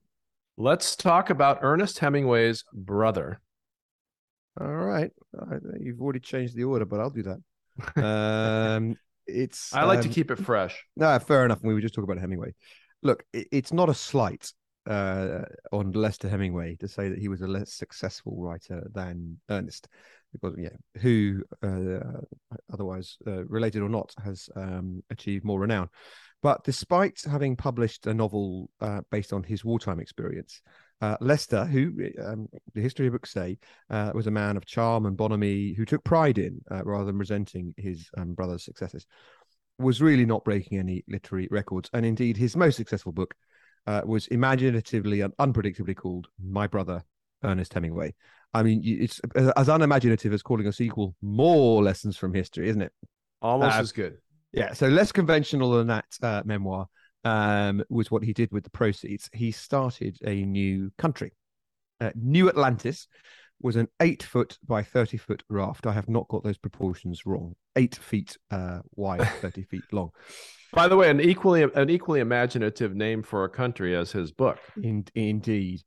Let's 0.58 0.96
talk 0.96 1.30
about 1.30 1.60
ernest 1.62 1.98
hemingway's 2.00 2.64
brother 2.74 3.40
all 4.60 4.72
right, 4.72 5.10
you've 5.80 6.00
already 6.00 6.20
changed 6.20 6.56
the 6.56 6.64
order, 6.64 6.84
but 6.84 7.00
I'll 7.00 7.10
do 7.10 7.22
that. 7.22 8.02
Um, 8.04 8.96
it's. 9.26 9.74
I 9.74 9.84
like 9.84 9.98
um, 9.98 10.04
to 10.04 10.08
keep 10.08 10.30
it 10.30 10.38
fresh. 10.38 10.84
No, 10.96 11.18
fair 11.18 11.44
enough. 11.44 11.60
We 11.62 11.74
were 11.74 11.80
just 11.80 11.94
talking 11.94 12.10
about 12.10 12.20
Hemingway. 12.20 12.54
Look, 13.02 13.24
it's 13.32 13.72
not 13.72 13.88
a 13.88 13.94
slight 13.94 14.52
uh, 14.86 15.42
on 15.72 15.92
Lester 15.92 16.28
Hemingway 16.28 16.76
to 16.76 16.88
say 16.88 17.08
that 17.08 17.18
he 17.18 17.28
was 17.28 17.40
a 17.42 17.48
less 17.48 17.72
successful 17.74 18.36
writer 18.38 18.86
than 18.94 19.38
Ernest, 19.48 19.88
because 20.32 20.54
yeah, 20.58 20.70
who 21.00 21.42
uh, 21.62 22.20
otherwise 22.72 23.16
uh, 23.26 23.44
related 23.46 23.82
or 23.82 23.88
not 23.88 24.12
has 24.24 24.48
um, 24.56 25.02
achieved 25.10 25.44
more 25.44 25.60
renown. 25.60 25.88
But 26.42 26.64
despite 26.64 27.20
having 27.24 27.54
published 27.54 28.06
a 28.06 28.14
novel 28.14 28.68
uh, 28.80 29.02
based 29.10 29.32
on 29.32 29.44
his 29.44 29.64
wartime 29.64 30.00
experience, 30.00 30.60
uh, 31.02 31.16
Lester, 31.20 31.64
who 31.64 31.92
um, 32.24 32.48
the 32.74 32.80
history 32.80 33.10
books 33.10 33.32
say 33.32 33.58
uh, 33.90 34.12
was 34.14 34.28
a 34.28 34.30
man 34.30 34.56
of 34.56 34.64
charm 34.64 35.04
and 35.04 35.16
bonhomie, 35.16 35.74
who 35.76 35.84
took 35.84 36.04
pride 36.04 36.38
in 36.38 36.60
uh, 36.70 36.82
rather 36.84 37.06
than 37.06 37.18
resenting 37.18 37.74
his 37.76 38.08
um, 38.16 38.34
brother's 38.34 38.64
successes, 38.64 39.04
was 39.80 40.00
really 40.00 40.24
not 40.24 40.44
breaking 40.44 40.78
any 40.78 41.04
literary 41.08 41.48
records. 41.50 41.90
And 41.92 42.06
indeed, 42.06 42.36
his 42.36 42.56
most 42.56 42.76
successful 42.76 43.10
book 43.10 43.34
uh, 43.88 44.02
was 44.06 44.28
imaginatively 44.28 45.22
and 45.22 45.36
unpredictably 45.38 45.96
called 45.96 46.28
My 46.40 46.68
Brother 46.68 47.02
Ernest 47.42 47.74
Hemingway. 47.74 48.14
I 48.54 48.62
mean, 48.62 48.82
it's 48.84 49.20
as 49.34 49.68
unimaginative 49.68 50.32
as 50.32 50.42
calling 50.42 50.68
a 50.68 50.72
sequel 50.72 51.16
more 51.20 51.82
lessons 51.82 52.16
from 52.16 52.32
history, 52.32 52.68
isn't 52.68 52.82
it? 52.82 52.92
Almost 53.40 53.76
uh, 53.76 53.80
as 53.80 53.92
good. 53.92 54.18
Yeah, 54.52 54.72
so 54.72 54.86
less 54.86 55.10
conventional 55.10 55.72
than 55.72 55.88
that 55.88 56.04
uh, 56.22 56.42
memoir 56.44 56.86
um, 57.24 57.82
was 57.88 58.10
what 58.10 58.22
he 58.22 58.32
did 58.32 58.50
with 58.52 58.64
the 58.64 58.70
proceeds. 58.70 59.28
He 59.32 59.50
started 59.50 60.18
a 60.24 60.44
new 60.44 60.90
country. 60.98 61.32
Uh, 62.00 62.10
new 62.14 62.48
Atlantis 62.48 63.06
was 63.60 63.76
an 63.76 63.88
eight 64.00 64.22
foot 64.22 64.58
by 64.66 64.82
30 64.82 65.16
foot 65.16 65.42
raft. 65.48 65.86
I 65.86 65.92
have 65.92 66.08
not 66.08 66.28
got 66.28 66.42
those 66.42 66.58
proportions 66.58 67.24
wrong. 67.24 67.54
Eight 67.76 67.94
feet 67.94 68.36
uh, 68.50 68.80
wide, 68.96 69.28
30 69.40 69.62
feet 69.64 69.84
long. 69.92 70.10
By 70.72 70.88
the 70.88 70.96
way, 70.96 71.10
an 71.10 71.20
equally 71.20 71.62
an 71.62 71.90
equally 71.90 72.20
imaginative 72.20 72.94
name 72.94 73.22
for 73.22 73.44
a 73.44 73.48
country 73.48 73.94
as 73.94 74.10
his 74.12 74.32
book. 74.32 74.58
In, 74.82 75.04
indeed. 75.14 75.82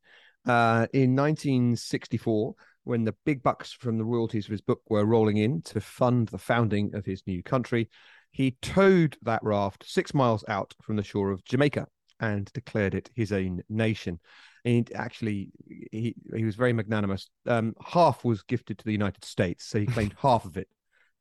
Uh, 0.45 0.85
in 0.93 1.15
1964, 1.15 2.53
when 2.83 3.03
the 3.03 3.15
big 3.25 3.41
bucks 3.41 3.73
from 3.73 3.97
the 3.97 4.05
royalties 4.05 4.45
of 4.45 4.51
his 4.51 4.61
book 4.61 4.81
were 4.87 5.05
rolling 5.05 5.37
in 5.37 5.61
to 5.63 5.81
fund 5.81 6.27
the 6.27 6.37
founding 6.37 6.93
of 6.93 7.03
his 7.03 7.23
new 7.25 7.41
country, 7.41 7.89
he 8.35 8.51
towed 8.61 9.15
that 9.21 9.41
raft 9.43 9.85
six 9.87 10.13
miles 10.13 10.43
out 10.49 10.73
from 10.81 10.97
the 10.97 11.03
shore 11.03 11.31
of 11.31 11.45
Jamaica 11.45 11.87
and 12.19 12.51
declared 12.51 12.93
it 12.93 13.09
his 13.15 13.31
own 13.31 13.63
nation. 13.69 14.19
And 14.65 14.91
actually, 14.93 15.51
he, 15.93 16.15
he 16.35 16.43
was 16.43 16.57
very 16.57 16.73
magnanimous. 16.73 17.29
Um, 17.47 17.73
half 17.81 18.25
was 18.25 18.43
gifted 18.43 18.77
to 18.77 18.83
the 18.83 18.91
United 18.91 19.23
States, 19.23 19.63
so 19.63 19.79
he 19.79 19.85
claimed 19.85 20.15
half 20.21 20.43
of 20.43 20.57
it 20.57 20.67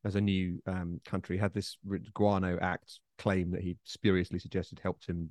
as 0.03 0.17
a 0.17 0.21
new 0.21 0.61
um, 0.67 0.99
country. 1.05 1.37
Had 1.37 1.53
this 1.53 1.77
Guano 2.13 2.59
Act 2.61 2.99
claim 3.17 3.51
that 3.51 3.61
he 3.61 3.77
spuriously 3.85 4.37
suggested 4.37 4.81
helped 4.83 5.07
him 5.07 5.29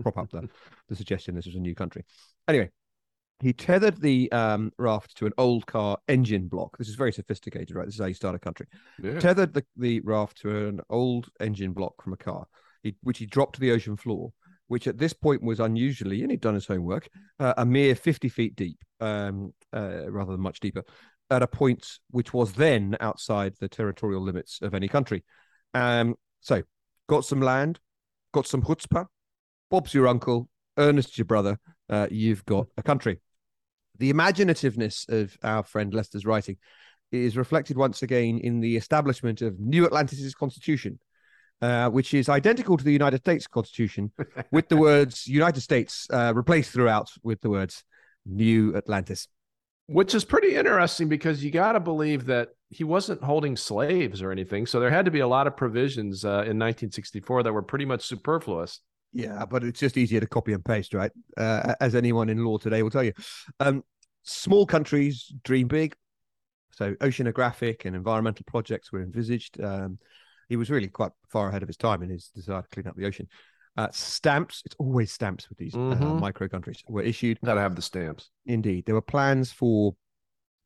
prop 0.00 0.16
up 0.16 0.30
the, 0.30 0.48
the 0.88 0.96
suggestion 0.96 1.34
this 1.34 1.44
was 1.44 1.56
a 1.56 1.60
new 1.60 1.74
country. 1.74 2.06
Anyway, 2.48 2.70
he 3.40 3.52
tethered 3.52 4.00
the 4.00 4.30
um, 4.32 4.72
raft 4.78 5.16
to 5.18 5.26
an 5.26 5.32
old 5.36 5.66
car 5.66 5.98
engine 6.08 6.48
block. 6.48 6.78
This 6.78 6.88
is 6.88 6.94
very 6.94 7.12
sophisticated, 7.12 7.76
right? 7.76 7.84
This 7.84 7.96
is 7.96 8.00
how 8.00 8.06
you 8.06 8.14
start 8.14 8.34
a 8.34 8.38
country. 8.38 8.66
Yeah. 9.02 9.18
Tethered 9.20 9.52
the, 9.52 9.64
the 9.76 10.00
raft 10.00 10.38
to 10.40 10.68
an 10.68 10.80
old 10.88 11.28
engine 11.38 11.72
block 11.72 12.02
from 12.02 12.14
a 12.14 12.16
car, 12.16 12.46
he, 12.82 12.96
which 13.02 13.18
he 13.18 13.26
dropped 13.26 13.56
to 13.56 13.60
the 13.60 13.72
ocean 13.72 13.96
floor, 13.96 14.32
which 14.68 14.86
at 14.86 14.98
this 14.98 15.12
point 15.12 15.42
was 15.42 15.60
unusually, 15.60 16.22
and 16.22 16.30
he'd 16.30 16.40
done 16.40 16.54
his 16.54 16.66
homework, 16.66 17.08
uh, 17.38 17.52
a 17.58 17.66
mere 17.66 17.94
50 17.94 18.28
feet 18.30 18.56
deep, 18.56 18.78
um, 19.00 19.52
uh, 19.74 20.10
rather 20.10 20.32
than 20.32 20.40
much 20.40 20.60
deeper, 20.60 20.82
at 21.30 21.42
a 21.42 21.46
point 21.46 21.86
which 22.10 22.32
was 22.32 22.52
then 22.54 22.96
outside 23.00 23.54
the 23.60 23.68
territorial 23.68 24.22
limits 24.22 24.60
of 24.62 24.74
any 24.74 24.88
country. 24.88 25.24
Um, 25.74 26.14
so, 26.40 26.62
got 27.06 27.26
some 27.26 27.42
land, 27.42 27.80
got 28.32 28.46
some 28.46 28.62
chutzpah, 28.62 29.06
Bob's 29.70 29.92
your 29.92 30.08
uncle, 30.08 30.48
Ernest's 30.78 31.18
your 31.18 31.24
brother, 31.26 31.58
uh, 31.90 32.06
you've 32.10 32.44
got 32.46 32.68
a 32.78 32.82
country 32.82 33.20
the 33.98 34.12
imaginativeness 34.12 35.08
of 35.08 35.36
our 35.42 35.62
friend 35.62 35.92
Lester's 35.92 36.26
writing 36.26 36.56
is 37.12 37.36
reflected 37.36 37.76
once 37.76 38.02
again 38.02 38.38
in 38.38 38.60
the 38.60 38.76
establishment 38.76 39.42
of 39.42 39.58
New 39.60 39.86
Atlantis' 39.86 40.34
constitution, 40.34 40.98
uh, 41.62 41.88
which 41.90 42.14
is 42.14 42.28
identical 42.28 42.76
to 42.76 42.84
the 42.84 42.92
United 42.92 43.18
States 43.18 43.46
Constitution, 43.46 44.12
with 44.50 44.68
the 44.68 44.76
words 44.76 45.26
"United 45.26 45.60
States" 45.60 46.06
uh, 46.10 46.32
replaced 46.34 46.72
throughout 46.72 47.10
with 47.22 47.40
the 47.40 47.50
words 47.50 47.84
"New 48.24 48.74
Atlantis." 48.76 49.28
Which 49.88 50.14
is 50.16 50.24
pretty 50.24 50.56
interesting 50.56 51.08
because 51.08 51.44
you 51.44 51.52
got 51.52 51.72
to 51.72 51.80
believe 51.80 52.26
that 52.26 52.48
he 52.70 52.82
wasn't 52.82 53.22
holding 53.22 53.56
slaves 53.56 54.20
or 54.20 54.32
anything, 54.32 54.66
so 54.66 54.80
there 54.80 54.90
had 54.90 55.04
to 55.04 55.12
be 55.12 55.20
a 55.20 55.28
lot 55.28 55.46
of 55.46 55.56
provisions 55.56 56.24
uh, 56.24 56.42
in 56.42 56.58
1964 56.58 57.44
that 57.44 57.52
were 57.52 57.62
pretty 57.62 57.84
much 57.84 58.04
superfluous. 58.04 58.80
Yeah, 59.16 59.46
but 59.46 59.64
it's 59.64 59.80
just 59.80 59.96
easier 59.96 60.20
to 60.20 60.26
copy 60.26 60.52
and 60.52 60.62
paste, 60.62 60.92
right? 60.92 61.10
Uh, 61.38 61.74
as 61.80 61.94
anyone 61.94 62.28
in 62.28 62.44
law 62.44 62.58
today 62.58 62.82
will 62.82 62.90
tell 62.90 63.02
you. 63.02 63.14
Um, 63.60 63.82
small 64.24 64.66
countries 64.66 65.32
dream 65.42 65.68
big. 65.68 65.96
So 66.72 66.94
oceanographic 66.96 67.86
and 67.86 67.96
environmental 67.96 68.44
projects 68.46 68.92
were 68.92 69.00
envisaged. 69.00 69.58
Um, 69.58 69.98
he 70.50 70.56
was 70.56 70.68
really 70.68 70.88
quite 70.88 71.12
far 71.30 71.48
ahead 71.48 71.62
of 71.62 71.68
his 71.68 71.78
time 71.78 72.02
in 72.02 72.10
his 72.10 72.28
desire 72.28 72.60
to 72.60 72.68
clean 72.68 72.86
up 72.86 72.94
the 72.94 73.06
ocean. 73.06 73.26
Uh, 73.78 73.88
stamps, 73.90 74.62
it's 74.66 74.76
always 74.78 75.10
stamps 75.10 75.48
with 75.48 75.56
these 75.56 75.74
uh, 75.74 75.78
mm-hmm. 75.78 76.04
uh, 76.04 76.14
micro 76.14 76.46
countries, 76.46 76.82
were 76.86 77.02
issued. 77.02 77.38
Got 77.42 77.54
to 77.54 77.60
have 77.60 77.74
the 77.74 77.82
stamps. 77.82 78.28
Indeed. 78.44 78.84
There 78.84 78.94
were 78.94 79.00
plans 79.00 79.50
for 79.50 79.96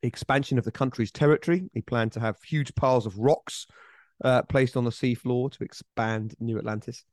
expansion 0.03 0.59
of 0.59 0.65
the 0.65 0.73
country's 0.73 1.13
territory. 1.13 1.71
He 1.73 1.83
planned 1.83 2.13
to 2.13 2.21
have 2.21 2.43
huge 2.43 2.75
piles 2.75 3.07
of 3.07 3.17
rocks 3.17 3.69
uh, 4.25 4.43
placed 4.43 4.77
on 4.77 4.85
the 4.85 4.91
seafloor 4.91 5.53
to 5.53 5.63
expand 5.63 6.35
New 6.41 6.59
Atlantis. 6.59 7.05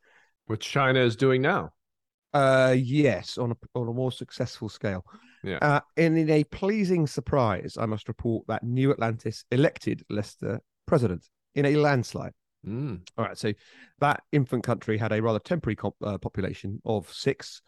Which 0.48 0.68
China 0.68 1.00
is 1.00 1.16
doing 1.16 1.42
now. 1.42 1.72
Uh, 2.34 2.76
yes, 2.78 3.38
on 3.38 3.52
a, 3.52 3.56
on 3.74 3.88
a 3.88 3.94
more 3.94 4.12
successful 4.12 4.70
scale. 4.70 5.06
Yeah. 5.44 5.60
Uh, 5.62 5.80
and 5.96 6.18
in 6.18 6.30
a 6.30 6.44
pleasing 6.46 7.08
surprise, 7.08 7.78
I 7.80 7.86
must 7.86 8.08
report 8.08 8.46
that 8.48 8.64
New 8.64 8.92
Atlantis 8.92 9.46
elected 9.52 10.04
Lester 10.10 10.60
president 10.86 11.26
in 11.56 11.66
a 11.66 11.76
landslide. 11.76 12.34
Mm. 12.66 13.08
All 13.18 13.26
right, 13.26 13.38
so 13.38 13.54
that 14.00 14.24
infant 14.32 14.64
country 14.64 14.98
had 14.98 15.12
a 15.12 15.22
rather 15.22 15.40
temporary 15.40 15.76
comp- 15.76 15.96
uh, 16.04 16.18
population 16.18 16.82
of 16.86 17.12
six. 17.12 17.62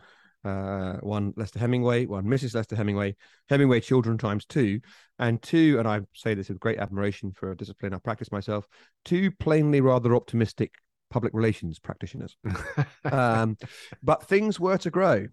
Uh, 0.45 0.93
one 1.01 1.33
Lester 1.35 1.59
Hemingway, 1.59 2.05
one 2.05 2.23
Mrs. 2.23 2.55
Lester 2.55 2.75
Hemingway, 2.75 3.15
Hemingway 3.49 3.81
children 3.81 4.17
times 4.17 4.45
two, 4.45 4.79
and 5.19 5.41
two, 5.41 5.77
and 5.79 5.87
I 5.87 5.99
say 6.13 6.33
this 6.33 6.47
with 6.47 6.61
great 6.61 6.79
admiration 6.79 7.33
for 7.33 7.51
a 7.51 7.57
discipline 7.57 7.93
I 7.93 7.97
practice 7.97 8.31
myself, 8.31 8.65
two 9.03 9.31
plainly 9.31 9.81
rather 9.81 10.15
optimistic 10.15 10.71
public 11.09 11.33
relations 11.33 11.79
practitioners. 11.79 12.35
um, 13.11 13.57
but 14.03 14.23
things 14.23 14.59
were 14.59 14.77
to 14.77 14.89
grow, 14.89 15.27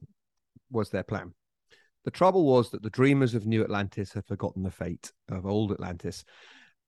was 0.71 0.91
their 0.91 1.03
plan. 1.03 1.35
The 2.05 2.11
trouble 2.11 2.45
was 2.45 2.71
that 2.71 2.83
the 2.83 2.91
dreamers 2.91 3.35
of 3.35 3.47
New 3.47 3.65
Atlantis 3.65 4.13
had 4.13 4.27
forgotten 4.27 4.63
the 4.63 4.71
fate 4.71 5.13
of 5.29 5.45
old 5.45 5.73
Atlantis 5.73 6.25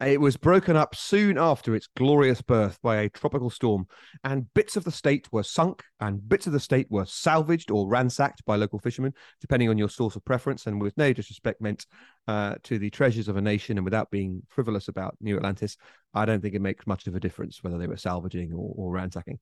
it 0.01 0.21
was 0.21 0.37
broken 0.37 0.77
up 0.77 0.95
soon 0.95 1.39
after 1.39 1.75
its 1.75 1.89
glorious 1.97 2.41
birth 2.41 2.79
by 2.83 2.97
a 2.97 3.09
tropical 3.09 3.51
storm, 3.51 3.89
and 4.23 4.53
bits 4.55 4.77
of 4.77 4.85
the 4.85 4.93
state 4.93 5.29
were 5.33 5.43
sunk, 5.43 5.83
and 5.99 6.29
bits 6.29 6.47
of 6.47 6.53
the 6.53 6.61
state 6.61 6.87
were 6.89 7.05
salvaged 7.05 7.71
or 7.71 7.89
ransacked 7.89 8.45
by 8.45 8.55
local 8.55 8.79
fishermen, 8.79 9.13
depending 9.41 9.69
on 9.69 9.77
your 9.77 9.89
source 9.89 10.15
of 10.15 10.25
preference, 10.25 10.67
and 10.67 10.81
with 10.81 10.97
no 10.97 11.13
disrespect 11.13 11.61
meant 11.61 11.87
uh, 12.29 12.55
to 12.63 12.79
the 12.79 12.91
treasures 12.91 13.27
of 13.27 13.37
a 13.37 13.43
nation. 13.43 13.77
And 13.77 13.85
without 13.85 14.11
being 14.11 14.43
frivolous 14.49 14.87
about 14.87 15.17
New 15.21 15.37
Atlantis, 15.37 15.77
I 16.15 16.25
don't 16.25 16.41
think 16.41 16.55
it 16.55 16.63
makes 16.63 16.87
much 16.87 17.09
of 17.09 17.17
a 17.17 17.21
difference 17.21 17.63
whether 17.63 17.79
they 17.79 17.89
were 17.89 17.97
salvaging 17.97 18.53
or, 18.53 18.75
or 18.77 18.93
ransacking. 18.93 19.41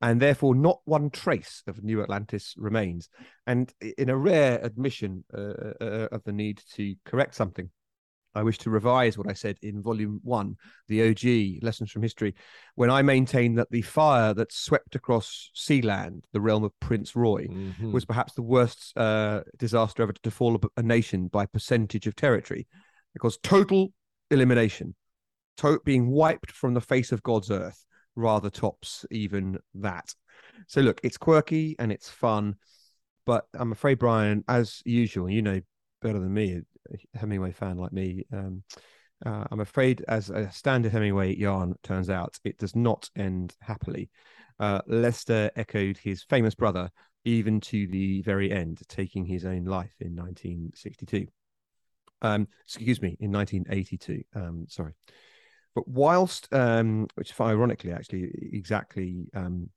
And 0.00 0.20
therefore, 0.20 0.54
not 0.54 0.80
one 0.86 1.10
trace 1.10 1.62
of 1.66 1.84
New 1.84 2.02
Atlantis 2.02 2.54
remains. 2.56 3.10
And 3.46 3.72
in 3.98 4.08
a 4.08 4.16
rare 4.16 4.58
admission 4.62 5.24
uh, 5.36 5.40
uh, 5.40 5.72
uh 5.80 6.08
of 6.12 6.24
the 6.24 6.32
need 6.32 6.62
to 6.76 6.94
correct 7.04 7.34
something, 7.34 7.70
I 8.34 8.42
wish 8.42 8.58
to 8.58 8.70
revise 8.70 9.16
what 9.16 9.28
I 9.28 9.32
said 9.32 9.56
in 9.62 9.82
volume 9.82 10.20
one, 10.22 10.56
the 10.86 11.08
OG 11.08 11.62
Lessons 11.64 11.90
from 11.90 12.02
History, 12.02 12.34
when 12.74 12.90
I 12.90 13.02
maintained 13.02 13.58
that 13.58 13.70
the 13.70 13.82
fire 13.82 14.34
that 14.34 14.52
swept 14.52 14.94
across 14.94 15.50
Sealand, 15.56 16.22
the 16.32 16.40
realm 16.40 16.64
of 16.64 16.78
Prince 16.80 17.16
Roy, 17.16 17.46
mm-hmm. 17.46 17.92
was 17.92 18.04
perhaps 18.04 18.34
the 18.34 18.42
worst 18.42 18.96
uh, 18.96 19.40
disaster 19.58 20.02
ever 20.02 20.12
to 20.12 20.20
befall 20.22 20.60
a, 20.76 20.82
nation 20.82 21.28
by 21.28 21.46
percentage 21.46 22.06
of 22.06 22.16
territory, 22.16 22.66
because 23.12 23.38
total 23.42 23.92
elimination, 24.30 24.94
to- 25.56 25.80
being 25.84 26.08
wiped 26.08 26.52
from 26.52 26.74
the 26.74 26.80
face 26.80 27.12
of 27.12 27.22
God's 27.22 27.50
earth, 27.50 27.84
rather 28.14 28.50
tops 28.50 29.06
even 29.10 29.58
that. 29.74 30.14
So 30.66 30.80
look, 30.80 31.00
it's 31.02 31.16
quirky 31.16 31.76
and 31.78 31.90
it's 31.90 32.08
fun, 32.08 32.56
but 33.26 33.46
I'm 33.54 33.72
afraid, 33.72 33.98
Bryan, 33.98 34.44
as 34.48 34.82
usual, 34.84 35.30
you 35.30 35.42
know 35.42 35.60
better 36.00 36.18
than 36.18 36.32
me, 36.32 36.60
Hemingway 37.14 37.52
fan 37.52 37.76
like 37.76 37.92
me, 37.92 38.24
um, 38.32 38.62
uh, 39.26 39.44
I'm 39.50 39.60
afraid, 39.60 40.04
as 40.08 40.30
a 40.30 40.50
standard 40.50 40.92
Hemingway 40.92 41.34
yarn 41.34 41.74
turns 41.82 42.08
out, 42.08 42.38
it 42.44 42.58
does 42.58 42.76
not 42.76 43.10
end 43.16 43.54
happily. 43.60 44.10
Uh, 44.60 44.80
Lester 44.86 45.50
echoed 45.56 45.96
his 45.98 46.22
famous 46.22 46.54
brother 46.54 46.90
even 47.24 47.60
to 47.60 47.86
the 47.88 48.22
very 48.22 48.50
end, 48.50 48.80
taking 48.88 49.24
his 49.24 49.44
own 49.44 49.64
life 49.64 49.94
in 50.00 50.14
1962. 50.14 51.26
Um, 52.22 52.48
excuse 52.64 53.02
me, 53.02 53.16
in 53.20 53.30
1982. 53.30 54.22
Um, 54.34 54.66
sorry. 54.68 54.94
But 55.74 55.86
whilst, 55.86 56.52
um, 56.52 57.06
which 57.14 57.38
ironically, 57.40 57.92
actually, 57.92 58.30
exactly 58.52 59.28
um, 59.34 59.68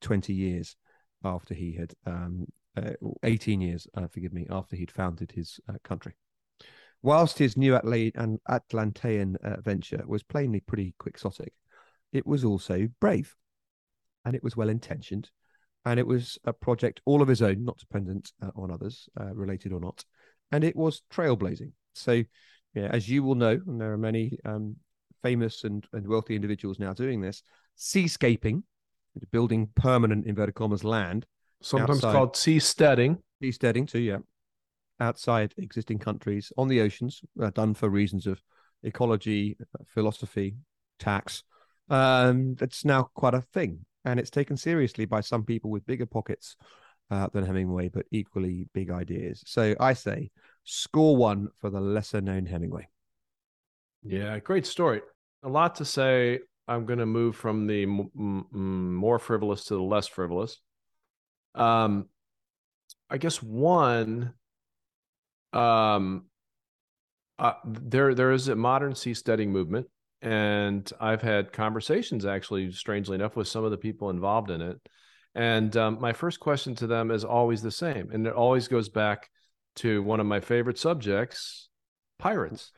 20 0.00 0.32
years 0.32 0.76
after 1.24 1.54
he 1.54 1.72
had, 1.72 1.92
um, 2.06 2.46
uh, 2.76 2.92
18 3.24 3.60
years, 3.60 3.86
uh, 3.94 4.06
forgive 4.06 4.32
me, 4.32 4.46
after 4.50 4.76
he'd 4.76 4.90
founded 4.90 5.32
his 5.32 5.58
uh, 5.68 5.74
country. 5.82 6.14
Whilst 7.02 7.38
his 7.38 7.56
new 7.56 7.74
Atlantean 7.74 9.36
uh, 9.42 9.60
venture 9.60 10.02
was 10.06 10.22
plainly 10.22 10.60
pretty 10.60 10.94
quixotic, 10.98 11.52
it 12.12 12.26
was 12.26 12.44
also 12.44 12.88
brave 13.00 13.34
and 14.24 14.34
it 14.34 14.44
was 14.44 14.56
well 14.56 14.68
intentioned. 14.68 15.30
And 15.86 15.98
it 15.98 16.06
was 16.06 16.38
a 16.44 16.52
project 16.52 17.00
all 17.06 17.22
of 17.22 17.28
his 17.28 17.40
own, 17.40 17.64
not 17.64 17.78
dependent 17.78 18.32
uh, 18.42 18.50
on 18.54 18.70
others, 18.70 19.08
uh, 19.18 19.34
related 19.34 19.72
or 19.72 19.80
not. 19.80 20.04
And 20.52 20.62
it 20.62 20.76
was 20.76 21.02
trailblazing. 21.10 21.72
So, 21.94 22.22
yeah, 22.74 22.88
as 22.92 23.08
you 23.08 23.22
will 23.22 23.34
know, 23.34 23.58
and 23.66 23.80
there 23.80 23.92
are 23.92 23.98
many 23.98 24.38
um, 24.44 24.76
famous 25.22 25.64
and, 25.64 25.86
and 25.94 26.06
wealthy 26.06 26.36
individuals 26.36 26.78
now 26.78 26.92
doing 26.92 27.22
this, 27.22 27.42
seascaping, 27.76 28.62
building 29.32 29.70
permanent 29.74 30.26
inverted 30.26 30.54
commas 30.54 30.84
land. 30.84 31.24
Sometimes 31.62 32.04
outside, 32.04 32.12
called 32.12 32.34
seasteading. 32.34 33.18
Seasteading 33.42 33.88
too, 33.88 34.00
yeah 34.00 34.18
outside 35.00 35.54
existing 35.56 35.98
countries 35.98 36.52
on 36.56 36.68
the 36.68 36.80
oceans, 36.80 37.22
uh, 37.42 37.50
done 37.50 37.74
for 37.74 37.88
reasons 37.88 38.26
of 38.26 38.42
ecology, 38.82 39.56
philosophy, 39.86 40.56
tax. 40.98 41.42
Um, 41.88 42.56
it's 42.60 42.84
now 42.84 43.10
quite 43.14 43.34
a 43.34 43.40
thing, 43.40 43.84
and 44.04 44.20
it's 44.20 44.30
taken 44.30 44.56
seriously 44.56 45.04
by 45.06 45.20
some 45.20 45.44
people 45.44 45.70
with 45.70 45.86
bigger 45.86 46.06
pockets 46.06 46.56
uh, 47.10 47.28
than 47.32 47.44
Hemingway, 47.44 47.88
but 47.88 48.06
equally 48.12 48.68
big 48.72 48.90
ideas. 48.90 49.42
So 49.46 49.74
I 49.80 49.94
say, 49.94 50.30
score 50.64 51.16
one 51.16 51.48
for 51.60 51.70
the 51.70 51.80
lesser 51.80 52.20
known 52.20 52.46
Hemingway. 52.46 52.88
Yeah, 54.02 54.38
great 54.38 54.66
story. 54.66 55.02
A 55.42 55.48
lot 55.48 55.76
to 55.76 55.84
say. 55.84 56.40
I'm 56.68 56.86
going 56.86 57.00
to 57.00 57.06
move 57.06 57.34
from 57.34 57.66
the 57.66 57.82
m- 57.82 58.10
m- 58.16 58.94
more 58.94 59.18
frivolous 59.18 59.64
to 59.64 59.74
the 59.74 59.82
less 59.82 60.06
frivolous. 60.06 60.60
Um, 61.56 62.06
I 63.10 63.18
guess 63.18 63.42
one 63.42 64.34
um, 65.52 66.26
uh, 67.38 67.54
there 67.64 68.14
there 68.14 68.32
is 68.32 68.48
a 68.48 68.54
modern 68.54 68.92
seasteading 68.92 69.48
movement, 69.48 69.86
and 70.22 70.90
I've 71.00 71.22
had 71.22 71.52
conversations 71.52 72.26
actually, 72.26 72.72
strangely 72.72 73.14
enough, 73.14 73.36
with 73.36 73.48
some 73.48 73.64
of 73.64 73.70
the 73.70 73.78
people 73.78 74.10
involved 74.10 74.50
in 74.50 74.60
it. 74.60 74.78
And 75.34 75.76
um, 75.76 76.00
my 76.00 76.12
first 76.12 76.40
question 76.40 76.74
to 76.76 76.86
them 76.86 77.10
is 77.10 77.24
always 77.24 77.62
the 77.62 77.70
same, 77.70 78.10
and 78.12 78.26
it 78.26 78.34
always 78.34 78.68
goes 78.68 78.88
back 78.88 79.30
to 79.76 80.02
one 80.02 80.20
of 80.20 80.26
my 80.26 80.40
favorite 80.40 80.78
subjects: 80.78 81.68
pirates. 82.18 82.72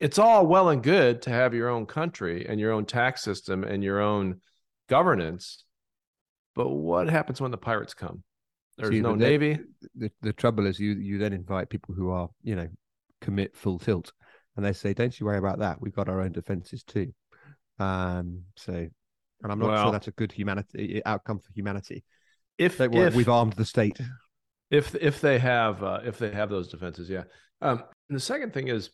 It's 0.00 0.18
all 0.18 0.46
well 0.46 0.70
and 0.70 0.82
good 0.82 1.22
to 1.22 1.30
have 1.30 1.52
your 1.54 1.68
own 1.68 1.84
country 1.86 2.46
and 2.48 2.58
your 2.58 2.72
own 2.72 2.86
tax 2.86 3.22
system 3.22 3.64
and 3.64 3.84
your 3.84 4.00
own 4.00 4.40
governance, 4.88 5.64
but 6.54 6.68
what 6.68 7.08
happens 7.08 7.40
when 7.40 7.50
the 7.50 7.58
pirates 7.58 7.94
come? 7.94 8.22
There's 8.80 8.94
See, 8.94 9.00
no 9.00 9.12
the, 9.12 9.24
navy. 9.24 9.58
The, 9.94 10.10
the 10.22 10.32
trouble 10.32 10.66
is, 10.66 10.78
you 10.78 10.92
you 10.92 11.18
then 11.18 11.32
invite 11.32 11.68
people 11.68 11.94
who 11.94 12.10
are 12.10 12.28
you 12.42 12.56
know 12.56 12.68
commit 13.20 13.56
full 13.56 13.78
tilt, 13.78 14.12
and 14.56 14.64
they 14.64 14.72
say, 14.72 14.94
"Don't 14.94 15.18
you 15.18 15.26
worry 15.26 15.38
about 15.38 15.58
that. 15.58 15.80
We've 15.80 15.94
got 15.94 16.08
our 16.08 16.20
own 16.20 16.32
defenses 16.32 16.82
too." 16.82 17.12
Um, 17.78 18.42
so, 18.56 18.72
and 18.72 19.52
I'm 19.52 19.58
not 19.58 19.70
well, 19.70 19.84
sure 19.84 19.92
that's 19.92 20.08
a 20.08 20.12
good 20.12 20.32
humanity 20.32 21.02
outcome 21.04 21.38
for 21.38 21.52
humanity. 21.54 22.04
If, 22.58 22.78
if 22.78 23.14
we've 23.14 23.28
armed 23.28 23.54
the 23.54 23.64
state, 23.64 23.98
if 24.70 24.94
if 24.94 25.20
they 25.20 25.38
have 25.38 25.82
uh, 25.82 26.00
if 26.04 26.18
they 26.18 26.30
have 26.30 26.50
those 26.50 26.68
defenses, 26.68 27.08
yeah. 27.08 27.24
Um, 27.62 27.84
the 28.08 28.20
second 28.20 28.54
thing 28.54 28.68
is, 28.68 28.90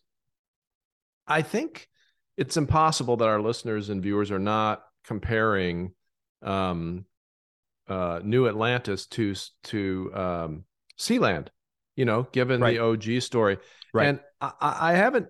I 1.26 1.42
think 1.42 1.88
it's 2.36 2.56
impossible 2.56 3.16
that 3.18 3.28
our 3.28 3.40
listeners 3.40 3.88
and 3.88 4.02
viewers 4.02 4.30
are 4.30 4.38
not 4.38 4.82
comparing 5.04 5.92
um, 6.42 7.04
uh, 7.88 8.20
New 8.22 8.48
Atlantis 8.48 9.06
to 9.06 9.34
to 9.64 10.10
um, 10.14 10.64
Sealand. 10.98 11.48
You 11.94 12.04
know, 12.04 12.26
given 12.32 12.60
right. 12.60 12.76
the 12.76 12.82
OG 12.82 13.22
story, 13.22 13.58
right? 13.94 14.08
And 14.08 14.20
I, 14.40 14.52
I 14.60 14.92
haven't 14.92 15.28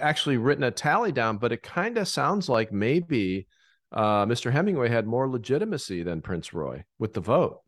actually 0.00 0.38
written 0.38 0.64
a 0.64 0.70
tally 0.70 1.12
down, 1.12 1.36
but 1.36 1.52
it 1.52 1.62
kind 1.62 1.98
of 1.98 2.08
sounds 2.08 2.48
like 2.48 2.72
maybe 2.72 3.46
uh, 3.92 4.26
Mr. 4.26 4.50
Hemingway 4.50 4.88
had 4.88 5.06
more 5.06 5.28
legitimacy 5.28 6.02
than 6.02 6.22
Prince 6.22 6.52
Roy 6.52 6.84
with 6.98 7.12
the 7.12 7.20
vote. 7.20 7.60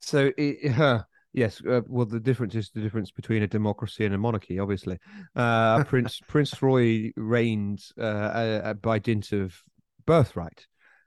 So, 0.00 0.30
it, 0.36 0.78
uh, 0.78 1.02
yes, 1.32 1.60
uh, 1.68 1.80
well, 1.88 2.06
the 2.06 2.20
difference 2.20 2.54
is 2.54 2.70
the 2.70 2.80
difference 2.80 3.10
between 3.10 3.42
a 3.42 3.48
democracy 3.48 4.04
and 4.04 4.14
a 4.14 4.18
monarchy. 4.18 4.58
Obviously, 4.58 4.98
uh, 5.34 5.82
Prince 5.84 6.20
Prince 6.28 6.60
Roy 6.62 7.12
reigned 7.16 7.82
uh, 7.98 8.02
uh, 8.02 8.74
by 8.74 8.98
dint 8.98 9.32
of 9.32 9.60
birthright, 10.06 10.66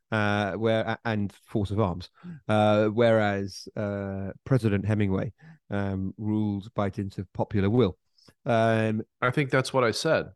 where 0.10 0.98
and 1.06 1.32
force 1.46 1.72
of 1.72 1.80
arms, 1.80 2.10
whereas 2.48 3.68
President 4.46 4.86
Hemingway 4.86 5.34
um, 5.70 6.14
ruled 6.18 6.74
by 6.74 6.90
dint 6.90 7.18
of 7.18 7.32
popular 7.34 7.70
will. 7.70 7.98
Um, 8.46 9.02
I 9.22 9.32
think 9.32 9.50
that's 9.50 9.74
what 9.74 9.84
I 9.84 9.92
said. 9.92 10.28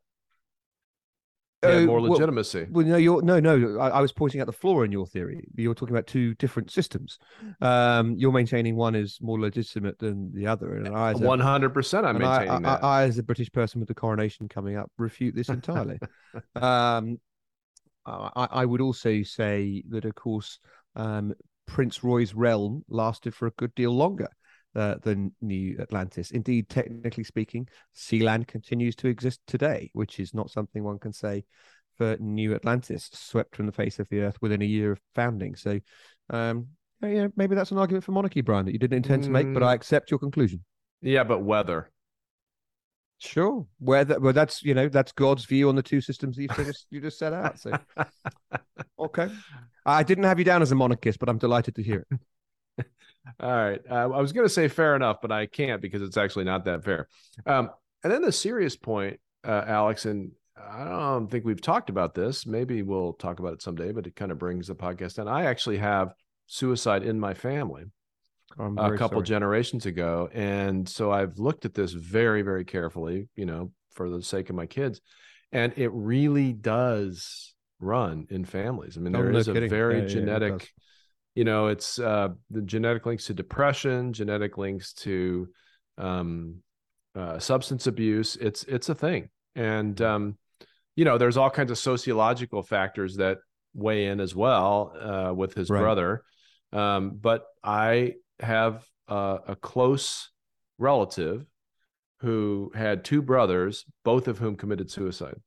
Uh, 1.64 1.82
more 1.82 2.02
legitimacy. 2.02 2.68
Well, 2.70 2.84
well, 2.84 2.86
no, 2.86 2.98
you're 2.98 3.22
no, 3.22 3.40
no. 3.40 3.80
I, 3.80 3.90
I, 3.90 4.02
was 4.02 4.12
pointing 4.12 4.42
out 4.42 4.48
the 4.48 4.54
flaw 4.54 4.82
in 4.82 4.92
your 4.92 5.08
theory. 5.08 5.48
You're 5.56 5.74
talking 5.74 5.96
about 5.96 6.08
two 6.08 6.36
different 6.36 6.70
systems. 6.70 7.20
Um, 7.62 8.16
you're 8.18 8.34
maintaining 8.34 8.76
one 8.76 8.96
is 8.96 9.20
more 9.22 9.40
legitimate 9.40 9.98
than 9.98 10.34
the 10.34 10.46
other, 10.46 10.76
and 10.76 10.90
I, 10.90 11.14
one 11.14 11.40
hundred 11.40 11.70
percent, 11.70 12.06
I'm 12.06 12.18
maintaining 12.18 12.66
I, 12.66 12.76
that. 12.76 12.84
I, 12.84 13.04
as 13.04 13.18
a 13.18 13.24
British 13.24 13.50
person 13.50 13.80
with 13.80 13.88
the 13.88 13.94
coronation 13.96 14.50
coming 14.50 14.76
up, 14.76 14.92
refute 14.98 15.36
this 15.36 15.48
entirely. 15.48 16.00
um, 16.56 17.18
I, 18.06 18.48
I, 18.52 18.66
would 18.66 18.82
also 18.82 19.24
say 19.24 19.84
that, 19.90 20.06
of 20.06 20.16
course, 20.16 20.60
um, 20.96 21.34
Prince 21.68 22.04
Roy's 22.04 22.34
realm 22.34 22.84
lasted 22.90 23.34
for 23.34 23.48
a 23.48 23.52
good 23.52 23.74
deal 23.76 23.92
longer. 23.92 24.30
Uh, 24.76 24.96
than 25.04 25.32
New 25.40 25.78
Atlantis. 25.80 26.32
Indeed, 26.32 26.68
technically 26.68 27.24
speaking, 27.24 27.68
Sealand 27.96 28.48
continues 28.48 28.96
to 28.96 29.08
exist 29.08 29.40
today, 29.46 29.92
which 29.94 30.20
is 30.20 30.34
not 30.34 30.50
something 30.50 30.84
one 30.84 30.98
can 30.98 31.14
say 31.14 31.46
for 31.96 32.18
New 32.20 32.56
Atlantis, 32.56 33.10
swept 33.14 33.56
from 33.56 33.68
the 33.68 33.72
face 33.72 34.00
of 34.00 34.10
the 34.10 34.22
earth 34.22 34.38
within 34.42 34.64
a 34.64 34.66
year 34.66 34.94
of 34.94 35.00
founding. 35.14 35.56
So, 35.56 35.80
um, 36.32 36.70
yeah, 37.04 37.28
maybe 37.36 37.54
that's 37.54 37.72
an 37.72 37.78
argument 37.78 38.04
for 38.04 38.14
monarchy, 38.14 38.42
Bryan, 38.42 38.66
that 38.66 38.74
you 38.74 38.80
didn't 38.80 38.98
intend 38.98 39.24
to 39.26 39.30
make, 39.30 39.54
but 39.54 39.62
I 39.62 39.74
mm. 39.74 39.76
accept 39.76 40.10
your 40.10 40.20
conclusion. 40.20 40.64
Yeah, 41.02 41.24
but 41.24 41.44
weather. 41.44 41.92
Sure. 43.24 43.66
Whether 43.80 44.20
well, 44.20 44.34
that's 44.34 44.64
you 44.64 44.74
know 44.74 44.90
that's 44.90 45.14
God's 45.14 45.46
view 45.46 45.70
on 45.70 45.76
the 45.76 45.84
two 45.84 46.02
systems 46.02 46.38
you 46.38 46.50
just 46.50 46.88
you 46.90 47.00
just 47.00 47.18
set 47.18 47.32
out. 47.32 47.58
So, 47.58 47.72
okay. 49.00 49.30
I 49.86 50.04
didn't 50.04 50.26
have 50.26 50.40
you 50.40 50.46
down 50.46 50.62
as 50.62 50.72
a 50.72 50.76
monarchist, 50.76 51.20
but 51.20 51.30
I'm 51.30 51.38
delighted 51.38 51.76
to 51.76 51.84
hear 51.84 52.06
it. 52.12 52.86
All 53.40 53.52
right. 53.52 53.82
Uh, 53.90 54.10
I 54.10 54.22
was 54.22 54.34
going 54.34 54.46
to 54.46 54.54
say 54.54 54.68
fair 54.68 54.96
enough, 54.96 55.22
but 55.22 55.32
I 55.32 55.46
can't 55.46 55.82
because 55.82 56.02
it's 56.02 56.18
actually 56.18 56.46
not 56.46 56.66
that 56.66 56.84
fair. 56.84 57.08
Um, 57.46 57.70
and 58.04 58.12
then 58.12 58.22
the 58.22 58.32
serious 58.32 58.76
point, 58.76 59.20
uh, 59.46 59.64
Alex, 59.68 60.06
and 60.06 60.32
I 60.58 60.84
don't 60.84 61.30
think 61.30 61.46
we've 61.46 61.62
talked 61.62 61.90
about 61.90 62.16
this. 62.16 62.46
Maybe 62.46 62.82
we'll 62.82 63.14
talk 63.14 63.40
about 63.40 63.54
it 63.54 63.62
someday, 63.62 63.92
but 63.92 64.08
it 64.08 64.16
kind 64.16 64.32
of 64.32 64.40
brings 64.40 64.68
the 64.68 64.76
podcast 64.76 65.16
down. 65.16 65.28
I 65.30 65.46
actually 65.46 65.78
have 65.78 66.14
suicide 66.48 67.04
in 67.04 67.20
my 67.20 67.34
family 67.34 67.86
a 68.60 68.98
couple 68.98 69.18
sorry. 69.18 69.24
generations 69.24 69.86
ago. 69.86 70.30
And 70.34 70.88
so 70.88 71.12
I've 71.12 71.38
looked 71.40 71.66
at 71.66 71.74
this 71.74 71.92
very, 71.92 72.42
very 72.42 72.66
carefully, 72.66 73.28
you 73.36 73.46
know, 73.46 73.72
for 73.92 74.10
the 74.10 74.22
sake 74.22 74.50
of 74.50 74.56
my 74.56 74.66
kids. 74.66 75.02
And 75.52 75.74
it 75.78 75.90
really 75.90 76.54
does 76.54 77.54
run 77.80 78.28
in 78.30 78.46
families. 78.46 78.98
I 78.98 79.02
mean, 79.02 79.14
there 79.14 79.32
is 79.32 79.48
no 79.48 79.56
a 79.56 79.68
very 79.68 80.02
yeah, 80.02 80.08
genetic. 80.08 80.62
Yeah, 80.62 80.84
you 81.36 81.44
know 81.44 81.68
it's 81.68 82.00
uh, 82.00 82.30
the 82.52 82.62
genetic 82.62 83.06
links 83.06 83.26
to 83.26 83.34
depression 83.34 84.14
genetic 84.14 84.58
links 84.58 84.94
to 84.94 85.48
um, 85.98 86.58
uh, 87.16 87.40
substance 87.40 87.88
abuse 87.88 88.36
it's 88.40 88.64
it's 88.64 88.90
a 88.90 88.96
thing 88.96 89.30
and 89.56 90.02
um, 90.02 90.38
you 90.96 91.06
know 91.06 91.18
there's 91.18 91.38
all 91.38 91.50
kinds 91.50 91.72
of 91.72 91.78
sociological 91.78 92.64
factors 92.64 93.18
that 93.18 93.40
weigh 93.74 94.06
in 94.06 94.20
as 94.20 94.36
well 94.36 94.94
uh, 95.00 95.34
with 95.34 95.54
his 95.54 95.70
right. 95.70 95.80
brother 95.80 96.24
um, 96.72 97.18
but 97.20 97.46
i 97.64 98.14
have 98.40 98.86
a 99.08 99.56
close 99.62 100.30
relative 100.78 101.46
who 102.20 102.72
had 102.74 103.04
two 103.04 103.22
brothers 103.22 103.86
both 104.04 104.28
of 104.28 104.40
whom 104.40 104.56
committed 104.56 104.90
suicide 104.90 105.40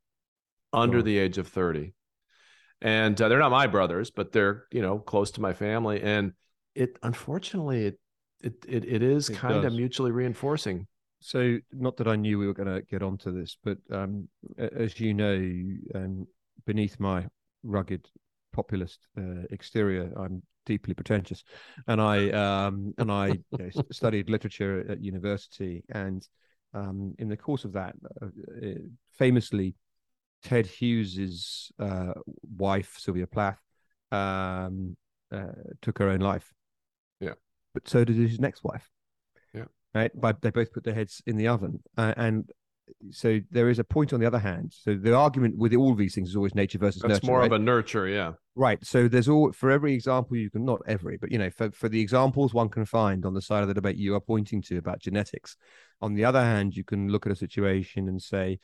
under 0.72 0.98
oh. 0.98 1.02
the 1.02 1.18
age 1.18 1.38
of 1.38 1.48
30 1.48 1.94
and 2.80 3.20
uh, 3.20 3.28
they're 3.28 3.38
not 3.38 3.50
my 3.50 3.66
brothers, 3.66 4.10
but 4.10 4.32
they're 4.32 4.64
you 4.70 4.82
know 4.82 4.98
close 4.98 5.30
to 5.32 5.40
my 5.40 5.52
family, 5.52 6.02
and 6.02 6.32
it 6.74 6.98
unfortunately 7.02 7.86
it 7.86 8.00
it 8.42 8.64
it, 8.68 8.84
it 8.84 9.02
is 9.02 9.30
it 9.30 9.36
kind 9.36 9.54
does. 9.54 9.64
of 9.64 9.72
mutually 9.72 10.10
reinforcing. 10.10 10.86
So, 11.20 11.58
not 11.72 11.96
that 11.96 12.08
I 12.08 12.16
knew 12.16 12.38
we 12.38 12.46
were 12.46 12.54
going 12.54 12.72
to 12.72 12.82
get 12.82 13.02
onto 13.02 13.32
this, 13.32 13.56
but 13.64 13.78
um, 13.90 14.28
as 14.58 15.00
you 15.00 15.14
know, 15.14 15.34
um, 15.94 16.26
beneath 16.66 17.00
my 17.00 17.26
rugged 17.62 18.06
populist 18.52 19.00
uh, 19.18 19.44
exterior, 19.50 20.12
I'm 20.16 20.42
deeply 20.66 20.92
pretentious, 20.92 21.42
and 21.86 22.00
I 22.00 22.28
um, 22.30 22.92
and 22.98 23.10
I 23.10 23.28
you 23.28 23.44
know, 23.58 23.70
studied 23.92 24.28
literature 24.28 24.84
at 24.90 25.02
university, 25.02 25.82
and 25.88 26.26
um, 26.74 27.14
in 27.18 27.28
the 27.28 27.36
course 27.36 27.64
of 27.64 27.72
that, 27.72 27.94
uh, 28.20 28.26
famously 29.18 29.74
Ted 30.42 30.66
Hughes's 30.66 31.72
uh, 31.78 32.12
wife, 32.56 32.96
Sylvia 32.98 33.26
Plath, 33.26 33.58
um, 34.12 34.96
uh, 35.32 35.52
took 35.82 35.98
her 35.98 36.08
own 36.10 36.20
life. 36.20 36.52
Yeah. 37.20 37.34
But 37.74 37.88
so 37.88 38.04
did 38.04 38.16
his 38.16 38.38
next 38.38 38.62
wife. 38.62 38.88
Yeah. 39.54 39.64
Right. 39.94 40.10
But 40.14 40.42
they 40.42 40.50
both 40.50 40.72
put 40.72 40.84
their 40.84 40.94
heads 40.94 41.22
in 41.26 41.36
the 41.36 41.48
oven. 41.48 41.82
Uh, 41.96 42.14
and 42.16 42.50
so 43.10 43.40
there 43.50 43.68
is 43.68 43.78
a 43.78 43.84
point 43.84 44.12
on 44.12 44.20
the 44.20 44.26
other 44.26 44.38
hand. 44.38 44.74
So 44.76 44.94
the 44.94 45.14
argument 45.14 45.56
with 45.56 45.74
all 45.74 45.94
these 45.94 46.14
things 46.14 46.30
is 46.30 46.36
always 46.36 46.54
nature 46.54 46.78
versus 46.78 47.02
That's 47.02 47.14
nurture. 47.14 47.26
more 47.26 47.38
right? 47.40 47.46
of 47.46 47.52
a 47.52 47.58
nurture, 47.58 48.08
yeah. 48.08 48.32
Right. 48.54 48.84
So 48.84 49.08
there's 49.08 49.28
all 49.28 49.52
for 49.52 49.70
every 49.70 49.92
example 49.92 50.36
you 50.36 50.50
can 50.50 50.64
not 50.64 50.80
every, 50.86 51.16
but 51.16 51.30
you 51.30 51.38
know, 51.38 51.50
for, 51.50 51.70
for 51.72 51.88
the 51.88 52.00
examples 52.00 52.54
one 52.54 52.68
can 52.68 52.84
find 52.84 53.26
on 53.26 53.34
the 53.34 53.42
side 53.42 53.62
of 53.62 53.68
the 53.68 53.74
debate 53.74 53.96
you 53.96 54.14
are 54.14 54.20
pointing 54.20 54.62
to 54.62 54.78
about 54.78 55.00
genetics. 55.00 55.56
On 56.00 56.14
the 56.14 56.24
other 56.24 56.40
hand, 56.40 56.76
you 56.76 56.84
can 56.84 57.08
look 57.08 57.26
at 57.26 57.32
a 57.32 57.36
situation 57.36 58.08
and 58.08 58.20
say, 58.20 58.58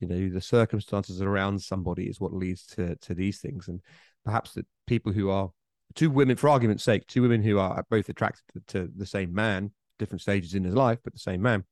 you 0.00 0.08
know 0.08 0.28
the 0.28 0.40
circumstances 0.40 1.22
around 1.22 1.60
somebody 1.60 2.04
is 2.04 2.20
what 2.20 2.32
leads 2.32 2.66
to 2.66 2.96
to 2.96 3.14
these 3.14 3.40
things 3.40 3.68
and 3.68 3.80
perhaps 4.24 4.52
that 4.52 4.66
people 4.86 5.12
who 5.12 5.30
are 5.30 5.50
two 5.94 6.10
women 6.10 6.36
for 6.36 6.48
argument's 6.48 6.84
sake 6.84 7.06
two 7.06 7.22
women 7.22 7.42
who 7.42 7.58
are 7.58 7.84
both 7.90 8.08
attracted 8.08 8.42
to, 8.52 8.60
to 8.66 8.92
the 8.96 9.06
same 9.06 9.32
man 9.32 9.70
different 9.98 10.20
stages 10.20 10.54
in 10.54 10.64
his 10.64 10.74
life 10.74 10.98
but 11.02 11.12
the 11.12 11.18
same 11.18 11.40
man 11.40 11.64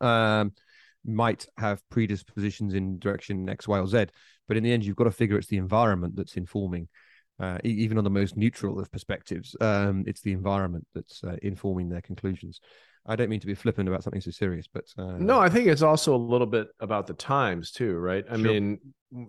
um, 0.00 0.52
might 1.06 1.46
have 1.56 1.80
predispositions 1.90 2.74
in 2.74 2.98
direction 2.98 3.48
x 3.48 3.68
y 3.68 3.78
or 3.78 3.86
z 3.86 4.06
but 4.48 4.56
in 4.56 4.62
the 4.62 4.72
end 4.72 4.84
you've 4.84 4.96
got 4.96 5.04
to 5.04 5.10
figure 5.10 5.38
it's 5.38 5.48
the 5.48 5.56
environment 5.56 6.14
that's 6.16 6.36
informing 6.36 6.88
uh, 7.38 7.58
even 7.64 7.98
on 7.98 8.04
the 8.04 8.10
most 8.10 8.36
neutral 8.36 8.78
of 8.78 8.90
perspectives 8.90 9.54
um, 9.60 10.04
it's 10.06 10.22
the 10.22 10.32
environment 10.32 10.86
that's 10.94 11.22
uh, 11.24 11.36
informing 11.42 11.88
their 11.88 12.00
conclusions 12.00 12.60
I 13.08 13.16
don't 13.16 13.28
mean 13.28 13.40
to 13.40 13.46
be 13.46 13.54
flippant 13.54 13.88
about 13.88 14.02
something 14.02 14.20
so 14.20 14.32
serious, 14.32 14.66
but 14.66 14.84
uh... 14.98 15.16
no, 15.18 15.38
I 15.38 15.48
think 15.48 15.68
it's 15.68 15.82
also 15.82 16.14
a 16.14 16.18
little 16.18 16.46
bit 16.46 16.68
about 16.80 17.06
the 17.06 17.14
times 17.14 17.70
too, 17.70 17.96
right? 17.96 18.24
I 18.28 18.36
sure. 18.36 18.38
mean, 18.38 18.78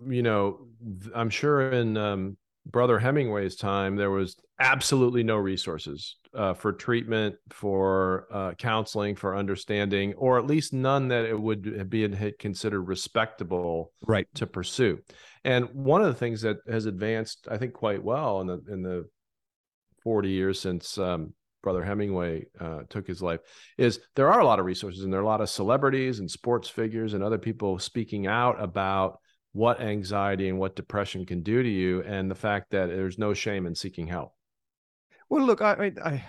you 0.07 0.23
know, 0.23 0.67
I'm 1.13 1.29
sure 1.29 1.71
in 1.71 1.95
um, 1.95 2.37
Brother 2.65 2.99
Hemingway's 2.99 3.55
time 3.55 3.95
there 3.95 4.09
was 4.09 4.35
absolutely 4.59 5.23
no 5.23 5.37
resources 5.37 6.17
uh, 6.37 6.53
for 6.53 6.71
treatment, 6.71 7.35
for 7.49 8.27
uh, 8.31 8.53
counseling, 8.53 9.15
for 9.15 9.35
understanding, 9.35 10.13
or 10.13 10.37
at 10.37 10.45
least 10.45 10.71
none 10.71 11.07
that 11.07 11.25
it 11.25 11.39
would 11.39 11.89
be 11.89 12.07
considered 12.39 12.81
respectable, 12.81 13.91
right, 14.05 14.27
to 14.35 14.45
pursue. 14.45 14.99
And 15.43 15.65
one 15.73 16.01
of 16.01 16.07
the 16.07 16.13
things 16.13 16.41
that 16.41 16.57
has 16.69 16.85
advanced, 16.85 17.47
I 17.49 17.57
think, 17.57 17.73
quite 17.73 18.03
well 18.03 18.41
in 18.41 18.47
the 18.47 18.61
in 18.69 18.81
the 18.83 19.09
40 20.03 20.29
years 20.29 20.59
since 20.59 20.97
um, 20.97 21.33
brother 21.63 21.83
Hemingway 21.83 22.45
uh, 22.59 22.83
took 22.89 23.07
his 23.07 23.21
life 23.21 23.41
is 23.77 23.99
there 24.15 24.31
are 24.31 24.39
a 24.39 24.45
lot 24.45 24.59
of 24.59 24.65
resources 24.65 25.03
and 25.03 25.11
there 25.11 25.19
are 25.19 25.23
a 25.23 25.27
lot 25.27 25.41
of 25.41 25.49
celebrities 25.49 26.19
and 26.19 26.31
sports 26.31 26.69
figures 26.69 27.13
and 27.13 27.23
other 27.23 27.37
people 27.37 27.77
speaking 27.79 28.27
out 28.27 28.61
about 28.61 29.19
what 29.51 29.81
anxiety 29.81 30.49
and 30.49 30.59
what 30.59 30.75
depression 30.75 31.25
can 31.25 31.41
do 31.41 31.63
to 31.63 31.69
you 31.69 32.03
and 32.03 32.29
the 32.29 32.35
fact 32.35 32.71
that 32.71 32.87
there's 32.87 33.17
no 33.17 33.33
shame 33.33 33.65
in 33.65 33.73
seeking 33.73 34.07
help. 34.07 34.36
Well, 35.29 35.45
look, 35.45 35.61
I, 35.61 35.91
I, 36.03 36.09
I 36.09 36.25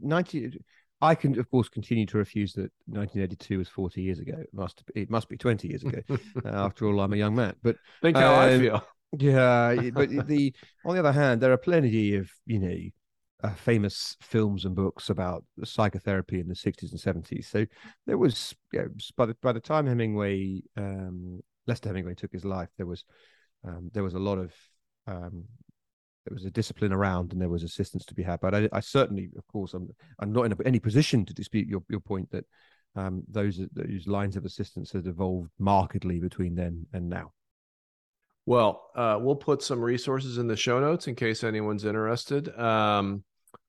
90, 0.00 0.58
I 1.00 1.14
can 1.14 1.38
of 1.38 1.50
course 1.50 1.68
continue 1.68 2.06
to 2.06 2.18
refuse 2.18 2.52
that 2.54 2.70
1982 2.86 3.58
was 3.58 3.68
40 3.68 4.02
years 4.02 4.18
ago. 4.18 4.34
It 4.38 4.50
must 4.52 4.82
it 4.94 5.10
must 5.10 5.28
be 5.28 5.36
20 5.36 5.68
years 5.68 5.82
ago. 5.82 6.00
uh, 6.44 6.48
after 6.48 6.86
all, 6.86 7.00
I'm 7.00 7.12
a 7.12 7.16
young 7.16 7.34
man. 7.34 7.54
But 7.62 7.76
think 8.02 8.16
how 8.16 8.34
I 8.34 8.54
um, 8.54 8.60
feel. 8.60 8.86
Yeah, 9.18 9.90
but 9.92 10.08
the 10.26 10.54
on 10.84 10.94
the 10.94 11.00
other 11.00 11.12
hand, 11.12 11.40
there 11.40 11.52
are 11.52 11.58
plenty 11.58 12.14
of 12.14 12.30
you 12.46 12.58
know 12.58 12.76
uh, 13.42 13.54
famous 13.54 14.16
films 14.20 14.64
and 14.64 14.74
books 14.74 15.10
about 15.10 15.44
psychotherapy 15.64 16.38
in 16.40 16.48
the 16.48 16.54
60s 16.54 16.92
and 16.92 17.00
70s. 17.00 17.48
So 17.48 17.66
there 18.06 18.18
was, 18.18 18.54
you 18.72 18.80
know, 18.80 18.88
by 19.16 19.26
the 19.26 19.36
by 19.42 19.52
the 19.52 19.60
time 19.60 19.86
Hemingway, 19.86 20.62
um, 20.76 21.40
Lester 21.66 21.88
Hemingway 21.88 22.14
took 22.14 22.32
his 22.32 22.44
life, 22.44 22.68
there 22.76 22.86
was 22.86 23.04
um, 23.66 23.90
there 23.92 24.04
was 24.04 24.14
a 24.14 24.20
lot 24.20 24.38
of 24.38 24.52
um, 25.06 25.44
there 26.24 26.34
was 26.34 26.44
a 26.44 26.50
discipline 26.50 26.92
around 26.92 27.32
and 27.32 27.40
there 27.40 27.48
was 27.48 27.62
assistance 27.62 28.04
to 28.06 28.14
be 28.14 28.22
had. 28.22 28.40
But 28.40 28.54
I, 28.54 28.68
I 28.72 28.80
certainly, 28.80 29.30
of 29.36 29.46
course, 29.48 29.74
I'm 29.74 29.88
I'm 30.18 30.32
not 30.32 30.44
in 30.44 30.56
any 30.64 30.78
position 30.78 31.24
to 31.26 31.34
dispute 31.34 31.68
your 31.68 31.82
your 31.88 32.00
point 32.00 32.30
that 32.30 32.44
um, 32.94 33.22
those 33.28 33.60
those 33.72 34.06
lines 34.06 34.36
of 34.36 34.44
assistance 34.44 34.92
have 34.92 35.06
evolved 35.06 35.50
markedly 35.58 36.20
between 36.20 36.54
then 36.54 36.86
and 36.92 37.08
now. 37.08 37.32
Well, 38.44 38.90
uh, 38.96 39.18
we'll 39.20 39.36
put 39.36 39.62
some 39.62 39.80
resources 39.80 40.38
in 40.38 40.48
the 40.48 40.56
show 40.56 40.80
notes 40.80 41.06
in 41.06 41.14
case 41.14 41.44
anyone's 41.44 41.84
interested 41.84 42.48
um, 42.58 43.22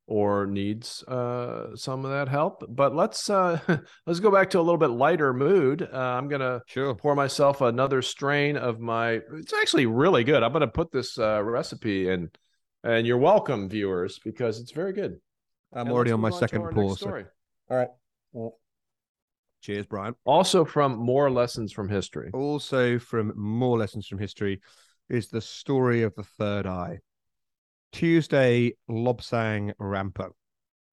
or 0.08 0.46
needs 0.46 1.04
uh, 1.04 1.76
some 1.76 2.06
of 2.06 2.12
that 2.12 2.28
help. 2.28 2.64
But 2.70 2.96
let's 2.96 3.30
uh, 3.30 3.60
let's 4.08 4.20
go 4.20 4.32
back 4.32 4.50
to 4.52 4.60
a 4.60 4.62
little 4.62 4.78
bit 4.78 4.90
lighter 4.90 5.34
mood. 5.34 5.88
Uh, 5.92 5.98
I'm 5.98 6.28
gonna 6.28 6.62
sure. 6.68 6.96
pour 6.96 7.16
myself 7.16 7.62
another 7.62 8.02
strain 8.02 8.58
of 8.58 8.80
my. 8.80 9.22
It's 9.34 9.54
actually 9.54 9.86
really 9.86 10.24
good. 10.24 10.44
I'm 10.44 10.54
gonna 10.54 10.68
put 10.68 10.92
this 10.92 11.18
uh, 11.18 11.42
recipe 11.44 12.10
in, 12.10 12.30
and 12.84 13.08
you're 13.08 13.18
welcome, 13.18 13.70
viewers, 13.70 14.20
because 14.24 14.60
it's 14.60 14.72
very 14.72 14.94
good. 14.94 15.18
I'm 15.72 15.88
and 15.88 15.92
already 15.92 16.12
on 16.12 16.20
my 16.20 16.30
on 16.30 16.40
second 16.40 16.70
pour. 16.72 16.98
So. 16.98 17.24
All 17.70 17.78
right. 17.78 17.90
Well, 18.34 18.58
Cheers, 19.64 19.86
Bryan. 19.86 20.14
Also 20.26 20.66
from 20.66 20.98
more 20.98 21.32
lessons 21.32 21.72
from 21.72 21.88
history. 21.88 22.30
Also 22.34 23.00
from 23.00 23.32
more 23.38 23.78
lessons 23.78 24.06
from 24.08 24.20
history 24.20 24.60
is 25.10 25.30
the 25.30 25.40
story 25.40 26.04
of 26.04 26.14
the 26.16 26.24
third 26.24 26.68
eye. 26.68 27.00
Tuesday 27.94 28.74
Lobsang 28.90 29.72
Rampa, 29.80 30.32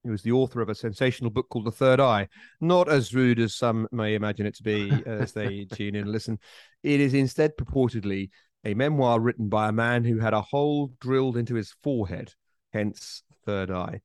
who 0.05 0.11
was 0.11 0.23
the 0.23 0.33
author 0.33 0.61
of 0.61 0.69
a 0.69 0.75
sensational 0.75 1.31
book 1.31 1.49
called 1.49 1.65
The 1.65 1.73
Third 1.73 1.99
Eye. 1.99 2.29
Not 2.61 2.89
as 2.91 3.15
rude 3.15 3.41
as 3.41 3.57
some 3.57 3.89
may 3.91 4.15
imagine 4.15 4.47
it 4.47 4.55
to 4.57 4.63
be 4.63 4.93
as 5.07 5.33
they 5.33 5.65
tune 5.73 5.97
in 5.97 6.03
and 6.03 6.13
listen. 6.13 6.39
It 6.83 7.01
is 7.01 7.15
instead 7.15 7.57
purportedly 7.57 8.29
a 8.65 8.75
memoir 8.75 9.19
written 9.19 9.49
by 9.49 9.69
a 9.69 9.73
man 9.73 10.05
who 10.05 10.19
had 10.19 10.35
a 10.35 10.43
hole 10.43 10.93
drilled 11.01 11.39
into 11.39 11.55
his 11.55 11.75
forehead, 11.83 12.35
hence 12.73 13.23
Third 13.47 13.71
Eye. 13.71 14.03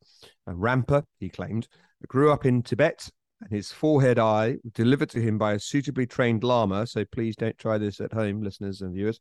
And 0.47 0.58
Rampa, 0.58 1.03
he 1.19 1.27
claimed, 1.27 1.67
grew 2.08 2.31
up 2.31 2.45
in 2.45 2.63
Tibet 2.63 3.10
and 3.41 3.51
his 3.51 3.71
forehead 3.71 4.17
eye 4.17 4.55
delivered 4.73 5.10
to 5.10 5.21
him 5.21 5.38
by 5.38 5.53
a 5.53 5.60
suitably 5.60 6.08
trained 6.08 6.43
lama. 6.45 6.88
So 6.88 7.03
please 7.03 7.36
don't 7.36 7.58
try 7.58 7.77
this 7.77 7.99
at 7.99 8.13
home, 8.13 8.41
listeners 8.41 8.81
and 8.81 8.93
viewers. 8.93 9.19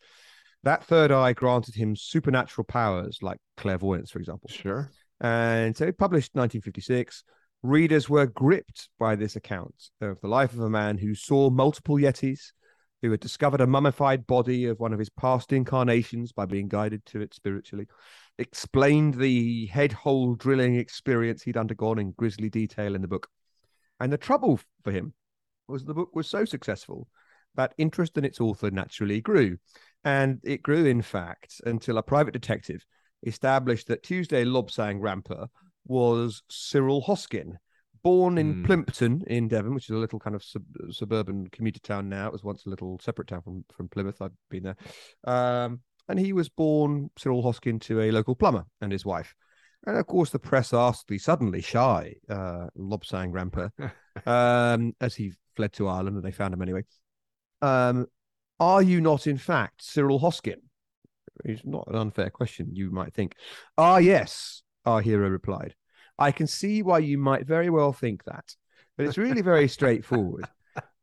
That 0.65 0.85
third 0.85 1.11
eye 1.11 1.33
granted 1.33 1.75
him 1.75 1.95
supernatural 1.95 2.65
powers 2.65 3.19
like 3.23 3.39
clairvoyance, 3.57 4.11
for 4.11 4.19
example. 4.19 4.51
Sure. 4.51 4.91
And 5.21 5.77
so 5.77 5.87
he 5.87 5.93
published 5.93 6.35
1956. 6.35 7.23
Readers 7.63 8.09
were 8.11 8.27
gripped 8.27 8.89
by 8.99 9.17
this 9.17 9.37
account 9.37 9.75
of 10.01 10.21
the 10.21 10.29
life 10.29 10.53
of 10.53 10.61
a 10.61 10.71
man 10.71 10.99
who 10.99 11.15
saw 11.15 11.49
multiple 11.51 11.97
yetis, 11.97 12.53
who 13.01 13.11
had 13.11 13.21
discovered 13.21 13.61
a 13.61 13.67
mummified 13.67 14.27
body 14.27 14.67
of 14.67 14.81
one 14.81 14.93
of 14.93 14.99
his 14.99 15.11
past 15.11 15.53
incarnations 15.53 16.33
by 16.33 16.45
being 16.45 16.69
guided 16.69 17.05
to 17.07 17.21
it 17.21 17.35
spiritually, 17.35 17.87
explained 18.39 19.15
the 19.15 19.67
head 19.67 19.93
hole 19.93 20.35
drilling 20.35 20.77
experience 20.77 21.43
he'd 21.43 21.57
undergone 21.57 21.99
in 21.99 22.11
grisly 22.13 22.51
detail 22.51 22.95
in 22.95 23.03
the 23.03 23.09
book 23.09 23.29
and 24.01 24.13
the 24.13 24.19
trouble 24.19 24.61
for 24.83 24.93
him 24.93 25.15
was 25.69 25.85
the 25.85 25.95
book 25.95 26.15
was 26.15 26.29
so 26.29 26.45
successful 26.45 27.09
that 27.55 27.75
interest 27.79 28.19
in 28.19 28.25
its 28.25 28.41
author 28.41 28.71
naturally 28.71 29.21
grew. 29.21 29.57
And 30.05 30.41
it 30.45 30.63
grew, 30.63 30.85
in 30.85 31.03
fact, 31.03 31.61
until 31.65 31.99
a 31.99 32.03
private 32.03 32.33
detective 32.33 32.85
established 33.23 33.89
that 33.89 34.03
Tuesday 34.03 34.45
Lobsang 34.45 35.01
Rampa 35.01 35.49
was 35.87 36.43
Cyril 36.51 37.03
Hoskin, 37.03 37.59
born 38.03 38.39
in 38.39 38.57
mm. 38.57 38.67
Plympton 38.67 39.25
in 39.27 39.49
Devon, 39.49 39.75
which 39.75 39.89
is 39.89 39.97
a 39.97 39.99
little 39.99 40.19
kind 40.19 40.37
of 40.37 40.45
sub- 40.45 40.65
suburban 40.91 41.49
commuter 41.49 41.81
town 41.81 42.09
now. 42.09 42.27
It 42.27 42.33
was 42.33 42.45
once 42.45 42.67
a 42.67 42.71
little 42.71 42.99
separate 43.01 43.29
town 43.29 43.43
from, 43.43 43.65
from 43.75 43.89
Plymouth. 43.89 44.21
I've 44.21 44.33
been 44.51 44.65
there. 44.65 44.77
Um, 45.25 45.81
and 46.09 46.19
he 46.19 46.33
was 46.33 46.49
born, 46.51 47.11
Cyril 47.19 47.43
Hoskin, 47.43 47.81
to 47.81 48.03
a 48.03 48.11
local 48.11 48.35
plumber 48.35 48.65
and 48.81 48.93
his 48.93 49.07
wife. 49.07 49.35
And 49.87 49.99
of 49.99 50.07
course, 50.07 50.31
the 50.31 50.39
press 50.39 50.73
asked 50.73 51.09
the 51.09 51.19
suddenly 51.19 51.61
shy 51.61 52.15
uh, 52.29 52.69
Lobsang 52.79 53.33
Rampa, 53.33 53.71
um, 54.27 54.95
as 55.01 55.15
he 55.15 55.33
fled 55.57 55.73
to 55.75 55.89
Ireland, 55.89 56.17
and 56.17 56.25
they 56.25 56.33
found 56.33 56.55
him 56.55 56.63
anyway. 56.63 56.85
Um, 57.63 58.07
are 58.61 58.83
you 58.83 59.01
not, 59.01 59.27
in 59.27 59.39
fact, 59.39 59.83
Cyril 59.83 60.19
Hoskin? 60.19 60.61
It's 61.45 61.65
not 61.65 61.89
an 61.89 61.97
unfair 61.97 62.31
question, 62.31 62.69
you 62.73 62.91
might 62.91 63.13
think. 63.13 63.35
Ah, 63.77 63.99
yes, 63.99 64.63
our 64.85 65.01
hero 65.01 65.29
replied. 65.29 65.75
I 66.19 66.31
can 66.31 66.47
see 66.47 66.83
why 66.83 66.99
you 67.01 67.19
might 67.19 67.47
very 67.47 67.71
well 67.71 67.93
think 67.93 68.25
that, 68.25 68.55
but 68.97 69.07
it's 69.07 69.19
really 69.19 69.43
very 69.43 69.67
straightforward. 69.79 70.47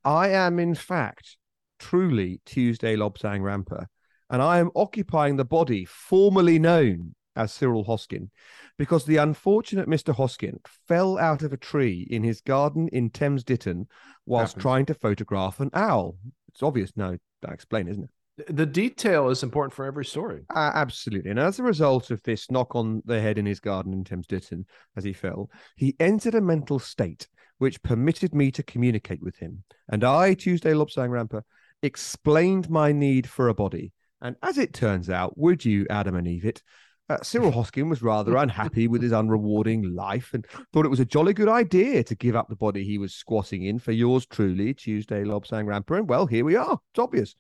I 0.05 0.29
am, 0.29 0.57
in 0.57 0.73
fact, 0.73 1.37
truly 1.79 2.39
Tuesday 2.45 2.95
Lobsang 2.95 3.41
Rampa, 3.41 3.87
and 4.29 4.41
I 4.41 4.59
am 4.59 4.71
occupying 4.75 5.35
the 5.35 5.45
body 5.45 5.83
formerly 5.83 6.57
known 6.59 7.15
as 7.35 7.51
Cyril 7.53 7.83
Hoskin 7.85 8.29
because 8.77 9.05
the 9.05 9.17
unfortunate 9.17 9.87
Mr. 9.87 10.15
Hoskin 10.15 10.59
fell 10.87 11.17
out 11.17 11.43
of 11.43 11.53
a 11.53 11.57
tree 11.57 12.07
in 12.09 12.23
his 12.23 12.41
garden 12.41 12.87
in 12.89 13.09
Thames 13.09 13.43
Ditton 13.43 13.87
whilst 14.25 14.53
Happens. 14.53 14.61
trying 14.61 14.85
to 14.87 14.93
photograph 14.93 15.59
an 15.59 15.69
owl. 15.73 16.15
It's 16.49 16.63
obvious 16.63 16.91
now 16.95 17.17
I 17.47 17.53
explain, 17.53 17.87
isn't 17.87 18.03
it? 18.03 18.55
The 18.55 18.65
detail 18.65 19.29
is 19.29 19.43
important 19.43 19.73
for 19.73 19.85
every 19.85 20.05
story. 20.05 20.41
Uh, 20.49 20.71
absolutely. 20.73 21.31
And 21.31 21.39
as 21.39 21.59
a 21.59 21.63
result 21.63 22.11
of 22.11 22.23
this 22.23 22.49
knock 22.49 22.75
on 22.75 23.01
the 23.05 23.21
head 23.21 23.37
in 23.37 23.45
his 23.45 23.59
garden 23.59 23.93
in 23.93 24.03
Thames 24.03 24.25
Ditton 24.25 24.65
as 24.95 25.03
he 25.03 25.13
fell, 25.13 25.49
he 25.75 25.95
entered 25.99 26.35
a 26.35 26.41
mental 26.41 26.79
state 26.79 27.27
which 27.59 27.83
permitted 27.83 28.33
me 28.33 28.49
to 28.51 28.63
communicate 28.63 29.21
with 29.21 29.35
him. 29.37 29.63
And 29.89 30.03
I, 30.03 30.33
Tuesday 30.33 30.71
Lobsang 30.71 31.09
Rampa, 31.09 31.43
explained 31.83 32.69
my 32.69 32.91
need 32.91 33.29
for 33.29 33.49
a 33.49 33.53
body. 33.53 33.91
And 34.21 34.35
as 34.41 34.57
it 34.57 34.73
turns 34.73 35.09
out, 35.09 35.37
would 35.37 35.63
you, 35.63 35.85
Adam 35.89 36.15
and 36.15 36.27
Eve, 36.27 36.45
it, 36.45 36.63
uh, 37.09 37.17
Cyril 37.21 37.51
Hoskin 37.51 37.89
was 37.89 38.01
rather 38.01 38.37
unhappy 38.37 38.87
with 38.87 39.01
his 39.01 39.11
unrewarding 39.11 39.95
life 39.95 40.33
and 40.33 40.45
thought 40.71 40.85
it 40.85 40.89
was 40.89 40.99
a 40.99 41.05
jolly 41.05 41.33
good 41.33 41.49
idea 41.49 42.03
to 42.03 42.15
give 42.15 42.35
up 42.35 42.47
the 42.47 42.55
body 42.55 42.83
he 42.83 42.97
was 42.97 43.13
squatting 43.13 43.65
in 43.65 43.79
for 43.79 43.91
yours 43.91 44.25
truly, 44.25 44.73
Tuesday 44.73 45.23
Lobsang 45.23 45.65
Rampa. 45.65 45.97
And 45.97 46.07
well, 46.07 46.25
here 46.25 46.45
we 46.45 46.55
are. 46.55 46.79
It's 46.91 46.99
obvious. 46.99 47.35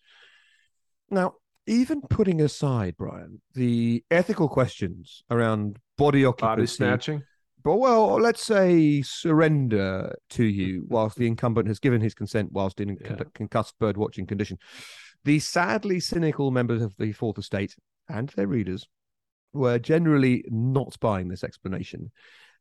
Now, 1.09 1.35
even 1.67 2.01
putting 2.01 2.41
aside, 2.41 2.97
Bryan, 2.97 3.41
the 3.53 4.03
ethical 4.11 4.49
questions 4.49 5.23
around 5.29 5.77
body 5.97 6.25
occupancy, 6.25 6.55
body 6.55 6.67
snatching, 6.67 7.23
but 7.63 7.75
well, 7.75 8.19
let's 8.19 8.43
say 8.43 9.01
surrender 9.03 10.15
to 10.31 10.43
you 10.43 10.85
whilst 10.87 11.17
the 11.17 11.27
incumbent 11.27 11.67
has 11.67 11.79
given 11.79 12.01
his 12.01 12.13
consent 12.13 12.51
whilst 12.51 12.79
in 12.79 12.97
yeah. 12.99 13.17
concussed 13.33 13.77
bird 13.79 13.97
watching 13.97 14.25
condition. 14.25 14.57
The 15.23 15.39
sadly 15.39 15.99
cynical 15.99 16.49
members 16.49 16.81
of 16.81 16.95
the 16.97 17.11
Fourth 17.11 17.37
Estate 17.37 17.75
and 18.09 18.29
their 18.29 18.47
readers 18.47 18.87
were 19.53 19.79
generally 19.79 20.43
not 20.49 20.97
buying 20.99 21.27
this 21.27 21.43
explanation. 21.43 22.11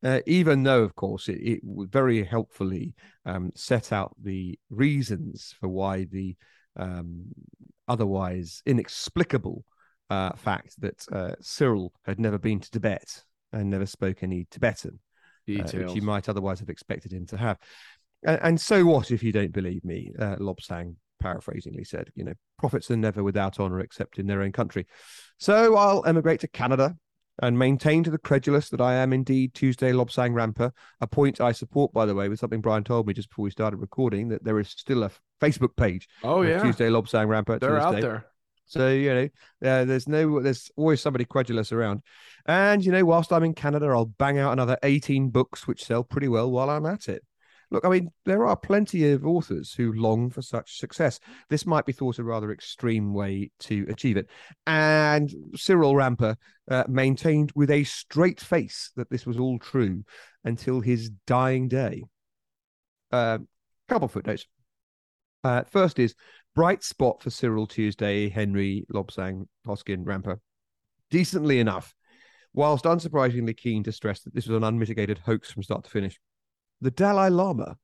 Uh, 0.03 0.21
even 0.27 0.63
though, 0.63 0.83
of 0.83 0.95
course, 0.95 1.29
it, 1.29 1.41
it 1.43 1.61
very 1.65 2.25
helpfully 2.25 2.95
um, 3.27 3.51
set 3.55 3.93
out 3.93 4.15
the 4.23 4.59
reasons 4.71 5.55
for 5.61 5.69
why 5.69 6.05
the 6.05 6.35
um, 6.77 7.27
otherwise 7.87 8.63
inexplicable 8.65 9.65
uh, 10.09 10.33
fact 10.37 10.81
that 10.81 11.05
uh, 11.13 11.35
Cyril 11.41 11.93
had 12.05 12.19
never 12.19 12.39
been 12.39 12.61
to 12.61 12.71
Tibet 12.71 13.23
and 13.53 13.69
never 13.69 13.87
spoke 13.87 14.23
any 14.23 14.47
Tibetan, 14.51 14.99
uh, 15.49 15.63
which 15.63 15.95
you 15.95 16.03
might 16.03 16.29
otherwise 16.29 16.61
have 16.61 16.71
expected 16.71 17.13
him 17.13 17.27
to 17.27 17.37
have. 17.37 17.59
And, 18.25 18.41
and 18.43 18.61
so 18.61 18.85
what 18.85 19.11
if 19.11 19.23
you 19.23 19.33
don't 19.33 19.53
believe 19.53 19.85
me? 19.85 20.13
Uh, 20.19 20.37
Lobsang 20.37 20.95
paraphrasingly 21.21 21.85
said, 21.85 22.11
you 22.15 22.25
know, 22.25 22.35
prophets 22.59 22.91
are 22.91 22.97
never 22.97 23.23
without 23.23 23.61
honor 23.61 23.81
except 23.81 24.19
in 24.19 24.27
their 24.27 24.43
own 24.43 24.53
country. 24.53 24.87
So 25.39 25.77
I'll 25.77 26.05
emigrate 26.07 26.41
to 26.41 26.49
Canada 26.49 26.97
and 27.43 27.59
maintain 27.59 28.05
to 28.05 28.11
the 28.11 28.19
credulous 28.19 28.69
that 28.69 28.81
I 28.81 28.95
am 28.95 29.13
indeed 29.13 29.55
Tuesday 29.55 29.93
Lobsang 29.93 30.33
Rampa, 30.33 30.73
a 31.01 31.07
point 31.07 31.41
I 31.41 31.53
support, 31.53 31.93
by 31.93 32.07
the 32.07 32.15
way, 32.15 32.29
with 32.29 32.39
something 32.39 32.61
Bryan 32.61 32.85
told 32.85 33.07
me 33.07 33.15
just 33.15 33.31
before 33.31 33.45
we 33.45 33.51
started 33.51 33.79
recording, 33.79 34.29
that 34.29 34.45
there 34.45 34.59
is 34.59 34.69
still 34.69 35.05
a 35.05 35.11
Facebook 35.41 35.77
page. 35.77 36.09
Oh, 36.23 36.43
yeah. 36.43 36.63
Tuesday 36.63 36.89
Lobsang 36.89 37.29
Rampa. 37.29 37.61
They're 37.61 37.81
out 37.81 37.95
day. 37.95 38.03
there. 38.03 38.27
So, 38.67 38.89
you 38.89 39.13
know, 39.15 39.29
uh, 39.69 39.85
there's 39.85 40.07
no, 40.07 40.41
there's 40.41 40.71
always 40.77 41.01
somebody 41.01 41.25
credulous 41.25 41.73
around. 41.73 42.03
And, 42.47 42.85
you 42.85 42.93
know, 42.93 43.05
whilst 43.05 43.33
I'm 43.33 43.43
in 43.43 43.55
Canada, 43.55 43.87
I'll 43.87 44.05
bang 44.05 44.39
out 44.39 44.53
another 44.53 44.79
18 44.83 45.31
books 45.31 45.67
which 45.67 45.85
sell 45.85 46.05
pretty 46.05 46.29
well 46.29 46.51
while 46.51 46.71
I'm 46.71 46.87
at 46.87 47.09
it. 47.09 47.25
Look, 47.71 47.85
I 47.85 47.89
mean, 47.89 48.11
there 48.25 48.47
are 48.47 48.57
plenty 48.57 49.13
of 49.13 49.25
authors 49.25 49.73
who 49.73 49.93
long 49.93 50.31
for 50.31 50.43
such 50.43 50.79
success. 50.79 51.21
This 51.49 51.67
might 51.67 51.87
be 51.87 51.93
thought 51.93 52.19
a 52.19 52.25
rather 52.25 52.51
extreme 52.51 53.15
way 53.15 53.53
to 53.61 53.87
achieve 53.89 54.17
it. 54.17 54.29
And 54.67 55.33
Cyril 55.55 55.95
Rampa 55.95 56.37
uh, 56.69 56.85
maintained 56.89 57.53
with 57.55 57.71
a 57.71 57.85
straight 57.85 58.41
face 58.41 58.91
that 58.97 59.09
this 59.09 59.25
was 59.25 59.39
all 59.39 59.59
true 59.61 60.05
until 60.43 60.81
his 60.81 61.11
dying 61.27 61.69
day. 61.69 62.03
A 63.13 63.17
uh, 63.17 63.39
couple 63.89 64.09
footnotes. 64.09 64.47
Uh, 65.45 65.63
first 65.71 66.01
is 66.01 66.15
bright 66.57 66.83
spot 66.83 67.23
for 67.23 67.31
Cyril 67.31 67.69
Tuesday, 67.69 68.29
Henry 68.29 68.85
Lobsang, 68.93 69.47
Hoskin, 69.65 70.05
Rampa. 70.05 70.39
Decently 71.11 71.61
enough, 71.61 71.95
whilst 72.53 72.85
unsurprisingly 72.85 73.57
keen 73.57 73.85
to 73.85 73.93
stress 73.93 74.23
that 74.23 74.35
this 74.35 74.49
was 74.49 74.57
an 74.57 74.65
unmitigated 74.65 75.19
hoax 75.19 75.53
from 75.53 75.63
start 75.63 75.85
to 75.85 75.91
finish 75.91 76.19
the 76.81 76.91
Dalai 76.91 77.31
Lama 77.31 77.77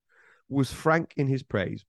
was 0.48 0.72
frank 0.72 1.12
in 1.16 1.26
his 1.26 1.42
praise 1.42 1.84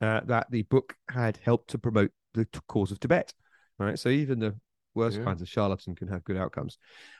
uh, 0.00 0.20
that 0.24 0.50
the 0.50 0.62
book 0.62 0.94
had 1.10 1.38
helped 1.42 1.70
to 1.70 1.78
promote 1.78 2.10
the 2.34 2.46
cause 2.68 2.90
of 2.90 3.00
Tibet. 3.00 3.32
Right, 3.78 3.98
so 3.98 4.08
even 4.08 4.38
the 4.38 4.56
worst 4.94 5.18
yeah. 5.18 5.24
kinds 5.24 5.42
of 5.42 5.48
charlatan 5.48 5.94
can 5.94 6.08
have 6.08 6.24
good 6.24 6.38
outcomes. 6.38 6.78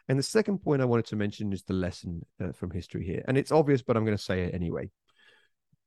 And 0.08 0.18
the 0.18 0.22
second 0.22 0.58
point 0.58 0.80
I 0.80 0.86
wanted 0.86 1.06
to 1.06 1.16
mention 1.16 1.52
is 1.52 1.62
the 1.62 1.74
lesson 1.74 2.24
uh, 2.42 2.52
from 2.52 2.70
history 2.70 3.04
here, 3.04 3.22
and 3.28 3.36
it's 3.36 3.52
obvious, 3.52 3.82
but 3.82 3.96
I'm 3.96 4.04
going 4.04 4.16
to 4.16 4.22
say 4.22 4.44
it 4.44 4.54
anyway. 4.54 4.90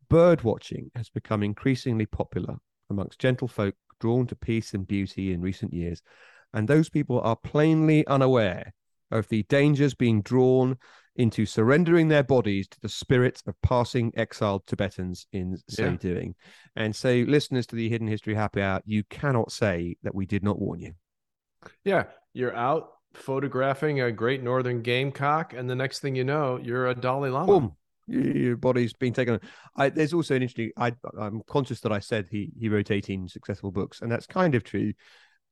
Bird 0.09 0.43
watching 0.43 0.91
has 0.95 1.09
become 1.09 1.43
increasingly 1.43 2.05
popular 2.05 2.55
amongst 2.89 3.19
gentlefolk 3.19 3.73
drawn 3.99 4.27
to 4.27 4.35
peace 4.35 4.73
and 4.73 4.87
beauty 4.87 5.33
in 5.33 5.41
recent 5.41 5.73
years, 5.73 6.01
and 6.53 6.67
those 6.67 6.89
people 6.89 7.19
are 7.21 7.35
plainly 7.35 8.05
unaware 8.07 8.73
of 9.11 9.27
the 9.29 9.43
dangers 9.43 9.95
being 9.95 10.21
drawn 10.21 10.77
into 11.15 11.45
surrendering 11.45 12.07
their 12.07 12.23
bodies 12.23 12.67
to 12.69 12.79
the 12.81 12.89
spirits 12.89 13.41
of 13.47 13.55
passing 13.61 14.11
exiled 14.15 14.65
Tibetans 14.67 15.27
in 15.33 15.57
so 15.67 15.85
yeah. 15.85 15.95
doing. 15.97 16.35
And 16.75 16.95
so, 16.95 17.25
listeners 17.27 17.67
to 17.67 17.75
the 17.75 17.89
Hidden 17.89 18.07
History 18.07 18.35
Happy 18.35 18.61
Hour, 18.61 18.81
you 18.85 19.03
cannot 19.09 19.51
say 19.51 19.97
that 20.03 20.15
we 20.15 20.25
did 20.25 20.43
not 20.43 20.59
warn 20.59 20.79
you. 20.79 20.93
Yeah, 21.83 22.05
you're 22.33 22.55
out 22.55 22.91
photographing 23.13 24.01
a 24.01 24.11
great 24.11 24.43
northern 24.43 24.81
gamecock, 24.81 25.53
and 25.53 25.69
the 25.69 25.75
next 25.75 25.99
thing 25.99 26.15
you 26.15 26.23
know, 26.23 26.59
you're 26.61 26.87
a 26.87 26.95
Dalai 26.95 27.29
Lama. 27.29 27.47
Boom. 27.47 27.75
Your 28.07 28.57
body's 28.57 28.93
being 28.93 29.13
taken. 29.13 29.39
I, 29.75 29.89
there's 29.89 30.13
also 30.13 30.35
an 30.35 30.41
interesting. 30.41 30.71
I, 30.77 30.93
I'm 31.19 31.41
conscious 31.47 31.81
that 31.81 31.91
I 31.91 31.99
said 31.99 32.27
he 32.29 32.51
he 32.57 32.67
wrote 32.67 32.89
18 32.89 33.27
successful 33.27 33.71
books, 33.71 34.01
and 34.01 34.11
that's 34.11 34.25
kind 34.25 34.55
of 34.55 34.63
true. 34.63 34.93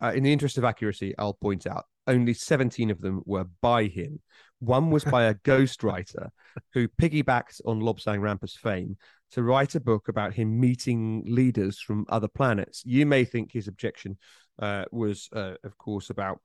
Uh, 0.01 0.13
in 0.15 0.23
the 0.23 0.33
interest 0.33 0.57
of 0.57 0.63
accuracy, 0.63 1.13
I'll 1.17 1.33
point 1.33 1.67
out 1.67 1.85
only 2.07 2.33
17 2.33 2.89
of 2.89 3.01
them 3.01 3.21
were 3.25 3.45
by 3.61 3.85
him. 3.85 4.21
One 4.59 4.89
was 4.89 5.03
by 5.03 5.25
a 5.25 5.33
ghostwriter 5.45 6.29
who 6.73 6.87
piggybacked 6.87 7.61
on 7.65 7.81
Lobsang 7.81 8.21
Rampa's 8.21 8.55
fame 8.55 8.97
to 9.31 9.43
write 9.43 9.75
a 9.75 9.79
book 9.79 10.07
about 10.07 10.33
him 10.33 10.59
meeting 10.59 11.23
leaders 11.27 11.79
from 11.79 12.05
other 12.09 12.27
planets. 12.27 12.83
You 12.85 13.05
may 13.05 13.25
think 13.25 13.51
his 13.51 13.67
objection 13.67 14.17
uh, 14.59 14.85
was, 14.91 15.29
uh, 15.33 15.55
of 15.63 15.77
course, 15.77 16.09
about 16.09 16.39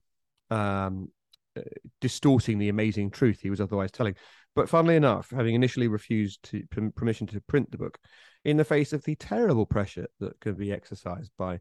um, 0.51 1.09
uh, 1.57 1.63
distorting 2.01 2.59
the 2.59 2.69
amazing 2.69 3.11
truth 3.11 3.41
he 3.41 3.51
was 3.51 3.61
otherwise 3.61 3.91
telling. 3.93 4.17
But 4.55 4.69
funnily 4.69 4.97
enough, 4.97 5.31
having 5.31 5.55
initially 5.55 5.89
refused 5.89 6.43
to, 6.45 6.65
permission 6.95 7.27
to 7.29 7.41
print 7.43 7.71
the 7.71 7.79
book, 7.79 7.99
in 8.45 8.57
the 8.57 8.65
face 8.65 8.93
of 8.93 9.03
the 9.05 9.15
terrible 9.15 9.65
pressure 9.65 10.09
that 10.21 10.39
can 10.41 10.55
be 10.55 10.73
exercised 10.73 11.31
by 11.39 11.61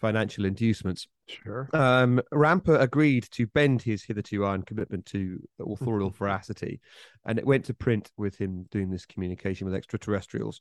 financial 0.00 0.44
inducements. 0.44 1.06
Sure. 1.28 1.68
Um, 1.72 2.20
Rampa 2.32 2.80
agreed 2.80 3.28
to 3.32 3.46
bend 3.48 3.82
his 3.82 4.02
hitherto 4.02 4.44
iron 4.44 4.62
commitment 4.62 5.06
to 5.06 5.40
authorial 5.60 6.10
veracity, 6.18 6.80
and 7.26 7.38
it 7.38 7.46
went 7.46 7.64
to 7.66 7.74
print 7.74 8.10
with 8.16 8.36
him 8.36 8.66
doing 8.70 8.90
this 8.90 9.06
communication 9.06 9.66
with 9.66 9.74
extraterrestrials, 9.74 10.60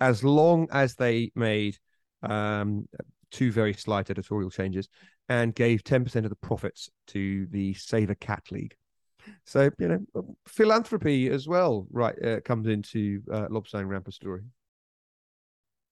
as 0.00 0.22
long 0.24 0.68
as 0.70 0.94
they 0.94 1.32
made 1.34 1.76
um, 2.22 2.88
two 3.30 3.52
very 3.52 3.72
slight 3.72 4.10
editorial 4.10 4.50
changes 4.50 4.88
and 5.28 5.54
gave 5.54 5.82
10% 5.82 6.16
of 6.16 6.30
the 6.30 6.36
profits 6.36 6.88
to 7.08 7.46
the 7.50 7.74
Save 7.74 8.10
a 8.10 8.14
Cat 8.14 8.44
League. 8.50 8.76
So, 9.44 9.70
you 9.78 9.88
know, 9.88 10.36
philanthropy 10.46 11.28
as 11.28 11.48
well, 11.48 11.86
right, 11.90 12.14
uh, 12.24 12.40
comes 12.40 12.68
into 12.68 13.22
uh, 13.30 13.48
Lobsang 13.48 13.88
Rampa's 13.88 14.14
story. 14.14 14.42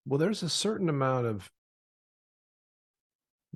Well, 0.06 0.18
there's 0.18 0.42
a 0.42 0.48
certain 0.48 0.88
amount 0.88 1.26
of 1.26 1.50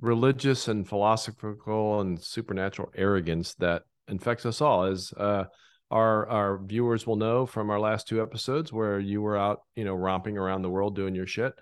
religious 0.01 0.67
and 0.67 0.87
philosophical 0.87 2.01
and 2.01 2.21
supernatural 2.21 2.89
arrogance 2.95 3.53
that 3.55 3.83
infects 4.07 4.45
us 4.45 4.61
all 4.61 4.83
as 4.83 5.13
uh, 5.17 5.45
our 5.91 6.27
our 6.27 6.57
viewers 6.59 7.05
will 7.05 7.15
know 7.15 7.45
from 7.45 7.69
our 7.69 7.79
last 7.79 8.07
two 8.07 8.21
episodes 8.21 8.71
where 8.71 8.99
you 8.99 9.21
were 9.21 9.37
out 9.37 9.61
you 9.75 9.83
know 9.83 9.93
romping 9.93 10.37
around 10.37 10.61
the 10.61 10.69
world 10.69 10.95
doing 10.95 11.15
your 11.15 11.27
shit 11.27 11.53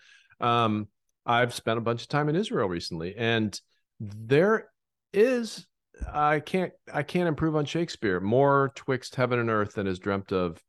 um, 0.41 0.87
i've 1.25 1.53
spent 1.53 1.77
a 1.77 1.81
bunch 1.81 2.01
of 2.01 2.07
time 2.07 2.29
in 2.29 2.35
israel 2.35 2.67
recently 2.67 3.15
and 3.15 3.59
there 3.99 4.69
is 5.13 5.65
i 6.13 6.39
can't 6.39 6.73
i 6.93 7.03
can't 7.03 7.27
improve 7.27 7.55
on 7.55 7.65
shakespeare 7.65 8.19
more 8.19 8.71
twixt 8.75 9.15
heaven 9.15 9.39
and 9.39 9.49
earth 9.49 9.73
than 9.73 9.87
is 9.87 9.99
dreamt 9.99 10.31
of 10.31 10.61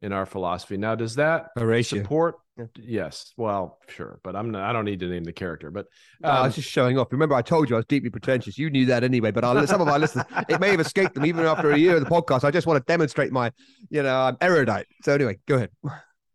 in 0.00 0.12
our 0.12 0.26
philosophy 0.26 0.76
now 0.76 0.94
does 0.94 1.16
that 1.16 1.48
Horatio. 1.56 1.98
support 1.98 2.36
Yes. 2.76 3.32
Well, 3.36 3.78
sure, 3.88 4.20
but 4.22 4.36
I'm 4.36 4.50
not, 4.50 4.68
I 4.68 4.72
don't 4.72 4.84
need 4.84 5.00
to 5.00 5.08
name 5.08 5.24
the 5.24 5.32
character, 5.32 5.70
but 5.70 5.86
um, 6.22 6.22
no, 6.22 6.28
I 6.30 6.42
was 6.42 6.52
um, 6.52 6.56
just 6.56 6.68
showing 6.68 6.98
off. 6.98 7.08
Remember, 7.10 7.34
I 7.34 7.42
told 7.42 7.70
you 7.70 7.76
I 7.76 7.78
was 7.78 7.86
deeply 7.86 8.10
pretentious. 8.10 8.58
You 8.58 8.68
knew 8.68 8.86
that 8.86 9.04
anyway, 9.04 9.30
but 9.30 9.44
I'll, 9.44 9.66
some 9.66 9.80
of 9.80 9.86
my 9.86 9.96
listeners, 9.96 10.26
it 10.48 10.60
may 10.60 10.70
have 10.70 10.80
escaped 10.80 11.14
them 11.14 11.24
even 11.24 11.44
after 11.46 11.70
a 11.70 11.78
year 11.78 11.96
of 11.96 12.04
the 12.04 12.10
podcast. 12.10 12.44
I 12.44 12.50
just 12.50 12.66
want 12.66 12.84
to 12.84 12.90
demonstrate 12.90 13.32
my, 13.32 13.52
you 13.90 14.02
know, 14.02 14.14
I'm 14.14 14.36
erudite. 14.40 14.86
So 15.02 15.14
anyway, 15.14 15.38
go 15.46 15.56
ahead. 15.56 15.70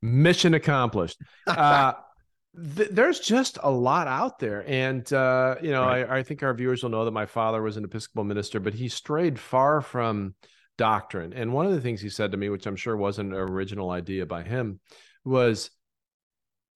Mission 0.01 0.53
accomplished. 0.53 1.19
Uh, 1.47 1.93
th- 2.75 2.89
there's 2.91 3.19
just 3.19 3.57
a 3.63 3.71
lot 3.71 4.07
out 4.07 4.37
there, 4.37 4.63
and 4.67 5.11
uh, 5.13 5.55
you 5.61 5.71
know, 5.71 5.83
right. 5.83 6.09
I, 6.09 6.17
I 6.17 6.23
think 6.23 6.43
our 6.43 6.53
viewers 6.53 6.83
will 6.83 6.89
know 6.89 7.05
that 7.05 7.11
my 7.11 7.25
father 7.25 7.61
was 7.61 7.77
an 7.77 7.85
Episcopal 7.85 8.25
minister, 8.25 8.59
but 8.59 8.73
he 8.73 8.89
strayed 8.89 9.39
far 9.39 9.79
from 9.81 10.35
doctrine. 10.77 11.33
And 11.33 11.53
one 11.53 11.65
of 11.65 11.71
the 11.71 11.81
things 11.81 12.01
he 12.01 12.09
said 12.09 12.31
to 12.31 12.37
me, 12.37 12.49
which 12.49 12.65
I'm 12.65 12.75
sure 12.75 12.97
wasn't 12.97 13.33
an 13.33 13.39
original 13.39 13.91
idea 13.91 14.25
by 14.25 14.43
him, 14.43 14.79
was 15.23 15.69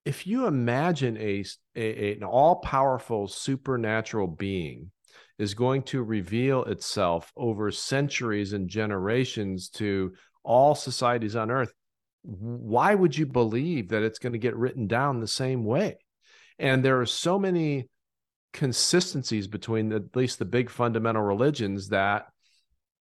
if 0.05 0.25
you 0.25 0.47
imagine 0.47 1.17
a, 1.17 1.43
a 1.75 2.13
an 2.13 2.23
all-powerful 2.23 3.27
supernatural 3.27 4.27
being 4.27 4.91
is 5.37 5.53
going 5.53 5.83
to 5.83 6.03
reveal 6.03 6.63
itself 6.65 7.31
over 7.35 7.71
centuries 7.71 8.53
and 8.53 8.69
generations 8.69 9.69
to 9.69 10.13
all 10.43 10.75
societies 10.75 11.35
on 11.35 11.51
earth 11.51 11.73
why 12.23 12.93
would 12.93 13.17
you 13.17 13.25
believe 13.25 13.89
that 13.89 14.03
it's 14.03 14.19
going 14.19 14.33
to 14.33 14.39
get 14.39 14.55
written 14.55 14.87
down 14.87 15.19
the 15.19 15.27
same 15.27 15.65
way? 15.65 15.97
And 16.59 16.83
there 16.85 17.01
are 17.01 17.05
so 17.05 17.39
many 17.39 17.89
consistencies 18.53 19.47
between 19.47 19.89
the, 19.89 19.95
at 19.95 20.15
least 20.15 20.37
the 20.37 20.45
big 20.45 20.69
fundamental 20.69 21.23
religions 21.23 21.89
that 21.89 22.27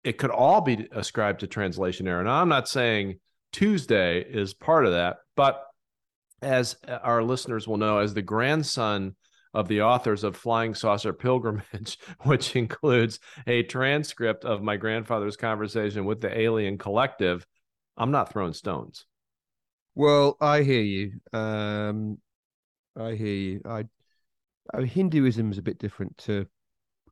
it 0.04 0.18
could 0.18 0.30
all 0.30 0.62
be 0.62 0.88
ascribed 0.92 1.42
to 1.42 1.48
translation 1.48 2.08
error. 2.08 2.24
Now 2.24 2.40
i'm 2.40 2.50
not 2.50 2.70
saying 2.70 3.20
tuesday 3.52 4.22
is 4.22 4.54
part 4.54 4.86
of 4.86 4.92
that 4.92 5.18
but 5.36 5.64
as 6.42 6.76
uh, 6.88 7.00
our 7.04 7.24
listeners 7.24 7.68
will 7.68 7.78
know, 7.78 8.00
as 8.00 8.14
the 8.14 8.22
grandson 8.22 9.16
of 9.54 9.68
the 9.68 9.82
authors 9.82 10.24
of 10.24 10.36
Flying 10.36 10.76
Saucer 10.76 11.14
Pilgrimage, 11.14 11.98
which 12.24 12.56
includes 12.56 13.20
a 13.48 13.64
transcript 13.64 14.46
of 14.46 14.62
my 14.62 14.78
grandfather's 14.78 15.38
conversation 15.38 16.06
with 16.06 16.22
the 16.22 16.38
alien 16.38 16.78
collective, 16.78 17.46
I'm 17.98 18.12
not 18.12 18.32
throwing 18.32 18.54
stones. 18.54 19.06
Well, 19.96 20.38
I 20.40 20.64
hear 20.64 20.82
you. 20.82 21.20
Um, 21.34 22.20
I 22.96 23.16
hear 23.16 23.28
you. 23.28 23.62
I, 23.66 23.86
I 24.74 24.84
Hinduism 24.84 25.52
is 25.52 25.58
a 25.58 25.64
bit 25.64 25.80
different 25.80 26.18
to 26.20 26.48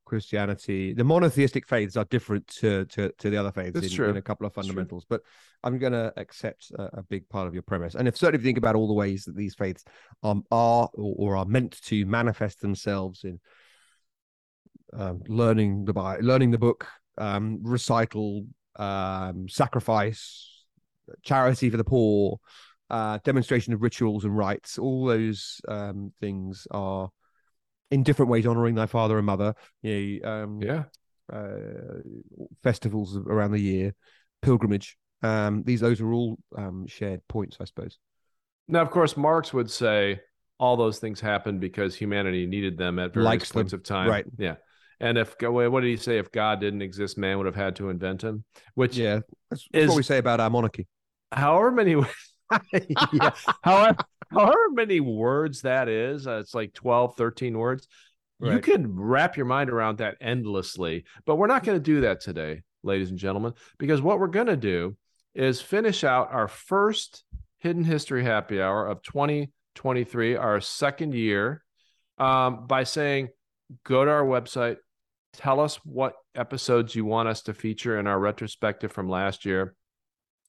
Christianity, 0.07 0.93
the 0.93 1.03
monotheistic 1.03 1.67
faiths 1.67 1.97
are 1.97 2.05
different 2.05 2.47
to 2.47 2.85
to, 2.85 3.11
to 3.19 3.29
the 3.29 3.37
other 3.37 3.51
faiths 3.51 3.97
in, 3.97 4.03
in, 4.05 4.17
a 4.17 4.21
couple 4.21 4.47
of 4.47 4.53
fundamentals. 4.53 5.05
But 5.07 5.21
I'm 5.63 5.77
going 5.77 5.91
to 5.93 6.13
accept 6.15 6.71
a, 6.71 6.99
a, 6.99 7.03
big 7.03 7.27
part 7.27 7.47
of 7.47 7.53
your 7.53 7.63
premise, 7.63 7.95
and 7.95 8.07
if 8.07 8.15
certainly 8.15 8.37
if 8.37 8.41
you 8.43 8.47
think 8.47 8.57
about 8.57 8.75
all 8.75 8.87
the 8.87 8.93
ways 8.93 9.25
that 9.25 9.35
these 9.35 9.53
faiths 9.53 9.83
um, 10.23 10.43
are 10.49 10.89
or, 10.93 11.15
or, 11.17 11.37
are 11.37 11.45
meant 11.45 11.81
to 11.83 12.05
manifest 12.05 12.61
themselves 12.61 13.25
in 13.25 13.39
um, 14.93 15.21
learning 15.27 15.85
the 15.85 15.93
learning 16.21 16.51
the 16.51 16.57
book, 16.57 16.87
um, 17.17 17.59
recital, 17.61 18.45
um, 18.77 19.47
sacrifice, 19.49 20.65
charity 21.21 21.69
for 21.69 21.77
the 21.77 21.83
poor, 21.83 22.39
uh, 22.89 23.19
demonstration 23.23 23.73
of 23.73 23.81
rituals 23.81 24.23
and 24.23 24.37
rites, 24.37 24.77
all 24.77 25.05
those 25.05 25.59
um, 25.67 26.13
things 26.21 26.65
are 26.71 27.09
in 27.91 28.03
different 28.03 28.29
ways 28.29 28.45
honoring 28.45 28.75
thy 28.75 28.85
father 28.85 29.17
and 29.17 29.25
mother. 29.25 29.53
You 29.81 30.19
know, 30.21 30.29
um, 30.29 30.61
yeah. 30.61 30.83
Uh, 31.31 31.99
festivals 32.63 33.17
around 33.17 33.51
the 33.51 33.59
year, 33.59 33.93
pilgrimage. 34.41 34.97
Um, 35.21 35.63
these 35.63 35.81
those 35.81 35.99
are 35.99 36.13
all 36.13 36.37
um, 36.57 36.87
shared 36.87 37.19
points, 37.27 37.57
I 37.59 37.65
suppose. 37.65 37.97
Now, 38.69 38.81
of 38.81 38.91
course, 38.91 39.17
Marx 39.17 39.53
would 39.53 39.69
say 39.69 40.21
all 40.57 40.77
those 40.77 40.99
things 40.99 41.19
happened 41.19 41.59
because 41.59 41.95
humanity 41.95 42.45
needed 42.45 42.77
them 42.77 42.97
at 42.97 43.13
various 43.13 43.25
Likes 43.25 43.51
points 43.51 43.71
them. 43.71 43.79
of 43.81 43.83
time. 43.83 44.09
Right. 44.09 44.25
Yeah. 44.37 44.55
And 44.99 45.17
if 45.17 45.35
what 45.41 45.81
did 45.81 45.89
he 45.89 45.97
say? 45.97 46.17
If 46.17 46.31
God 46.31 46.59
didn't 46.59 46.81
exist, 46.81 47.17
man 47.17 47.37
would 47.37 47.45
have 47.45 47.55
had 47.55 47.75
to 47.75 47.89
invent 47.89 48.23
him. 48.23 48.43
Which 48.73 48.97
yeah, 48.97 49.19
that's, 49.49 49.67
that's 49.71 49.83
is, 49.83 49.89
what 49.89 49.97
we 49.97 50.03
say 50.03 50.17
about 50.17 50.39
our 50.39 50.49
monarchy. 50.49 50.87
However 51.31 51.71
many 51.71 51.95
yeah. 53.11 53.31
however, 53.61 53.97
however 54.31 54.69
many 54.71 54.99
words 54.99 55.61
that 55.61 55.89
is, 55.89 56.27
uh, 56.27 56.39
it's 56.39 56.53
like 56.53 56.73
12, 56.73 57.15
13 57.15 57.57
words. 57.57 57.87
Right. 58.39 58.53
You 58.53 58.59
can 58.59 58.95
wrap 58.95 59.35
your 59.35 59.45
mind 59.47 59.69
around 59.69 59.97
that 59.97 60.17
endlessly, 60.21 61.05
but 61.25 61.37
we're 61.37 61.47
not 61.47 61.63
going 61.63 61.77
to 61.77 61.83
do 61.83 62.01
that 62.01 62.21
today, 62.21 62.61
ladies 62.83 63.09
and 63.09 63.17
gentlemen, 63.17 63.53
because 63.79 64.01
what 64.01 64.19
we're 64.19 64.27
going 64.27 64.47
to 64.47 64.57
do 64.57 64.95
is 65.33 65.59
finish 65.61 66.03
out 66.03 66.31
our 66.31 66.47
first 66.47 67.23
Hidden 67.59 67.83
History 67.83 68.23
Happy 68.23 68.61
Hour 68.61 68.87
of 68.87 69.01
2023, 69.01 70.35
our 70.35 70.61
second 70.61 71.15
year, 71.15 71.63
um, 72.19 72.67
by 72.67 72.83
saying, 72.83 73.29
go 73.83 74.05
to 74.05 74.11
our 74.11 74.25
website, 74.25 74.77
tell 75.33 75.59
us 75.59 75.75
what 75.83 76.13
episodes 76.35 76.95
you 76.95 77.05
want 77.05 77.27
us 77.27 77.41
to 77.43 77.53
feature 77.53 77.99
in 77.99 78.07
our 78.07 78.19
retrospective 78.19 78.91
from 78.91 79.09
last 79.09 79.45
year. 79.45 79.75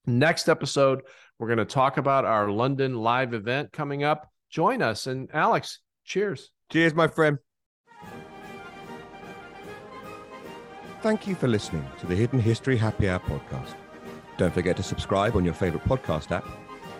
Next 0.06 0.48
episode, 0.48 1.02
we're 1.38 1.48
going 1.48 1.58
to 1.58 1.64
talk 1.64 1.96
about 1.96 2.24
our 2.24 2.50
London 2.50 2.96
live 2.96 3.32
event 3.32 3.72
coming 3.72 4.02
up. 4.02 4.30
Join 4.50 4.82
us. 4.82 5.06
And 5.06 5.28
Alex, 5.32 5.80
cheers. 6.04 6.50
Cheers, 6.70 6.94
my 6.94 7.06
friend. 7.06 7.38
Thank 11.00 11.28
you 11.28 11.36
for 11.36 11.46
listening 11.46 11.86
to 12.00 12.06
the 12.06 12.16
Hidden 12.16 12.40
History 12.40 12.76
Happy 12.76 13.08
Hour 13.08 13.20
podcast. 13.20 13.74
Don't 14.36 14.52
forget 14.52 14.76
to 14.78 14.82
subscribe 14.82 15.36
on 15.36 15.44
your 15.44 15.54
favorite 15.54 15.84
podcast 15.84 16.32
app. 16.32 16.46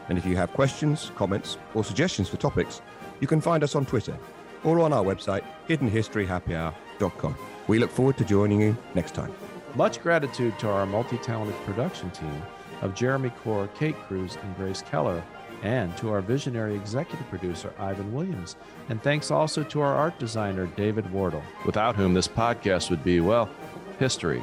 And 0.09 0.17
if 0.17 0.25
you 0.25 0.37
have 0.37 0.53
questions, 0.53 1.11
comments, 1.17 1.59
or 1.75 1.83
suggestions 1.83 2.29
for 2.29 2.37
topics, 2.37 2.81
you 3.21 3.27
can 3.27 3.41
find 3.41 3.65
us 3.65 3.75
on 3.75 3.87
Twitter 3.87 4.17
or 4.63 4.81
on 4.81 4.93
our 4.93 5.05
website, 5.05 5.45
hiddenhistoryhappyhour.com. 5.69 7.37
We 7.67 7.79
look 7.79 7.91
forward 7.91 8.17
to 8.19 8.25
joining 8.25 8.61
you 8.61 8.77
next 8.95 9.15
time. 9.15 9.33
Much 9.75 10.01
gratitude 10.01 10.59
to 10.61 10.69
our 10.69 10.87
multi 10.87 11.19
talented 11.19 11.57
production 11.65 12.11
team 12.13 12.43
of 12.83 12.95
Jeremy 12.95 13.31
Core, 13.43 13.69
Kate 13.79 13.97
Cruz, 14.07 14.37
and 14.43 14.57
Grace 14.57 14.83
Keller, 14.83 15.23
and 15.63 15.97
to 15.97 16.11
our 16.11 16.21
visionary 16.21 16.75
executive 16.75 17.29
producer, 17.29 17.73
Ivan 17.79 18.13
Williams. 18.13 18.57
And 18.89 19.03
thanks 19.03 19.31
also 19.31 19.65
to 19.65 19.81
our 19.81 19.95
art 19.95 20.19
designer, 20.19 20.67
David 20.77 21.11
Wardle, 21.13 21.43
without 21.67 21.97
whom 21.97 22.15
this 22.15 22.29
podcast 22.29 22.91
would 22.91 23.03
be, 23.03 23.21
well, 23.21 23.51
history. 23.99 24.43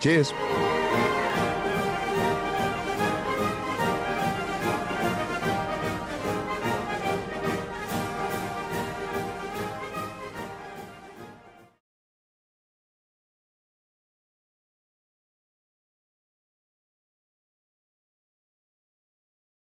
Cheers. 0.00 0.32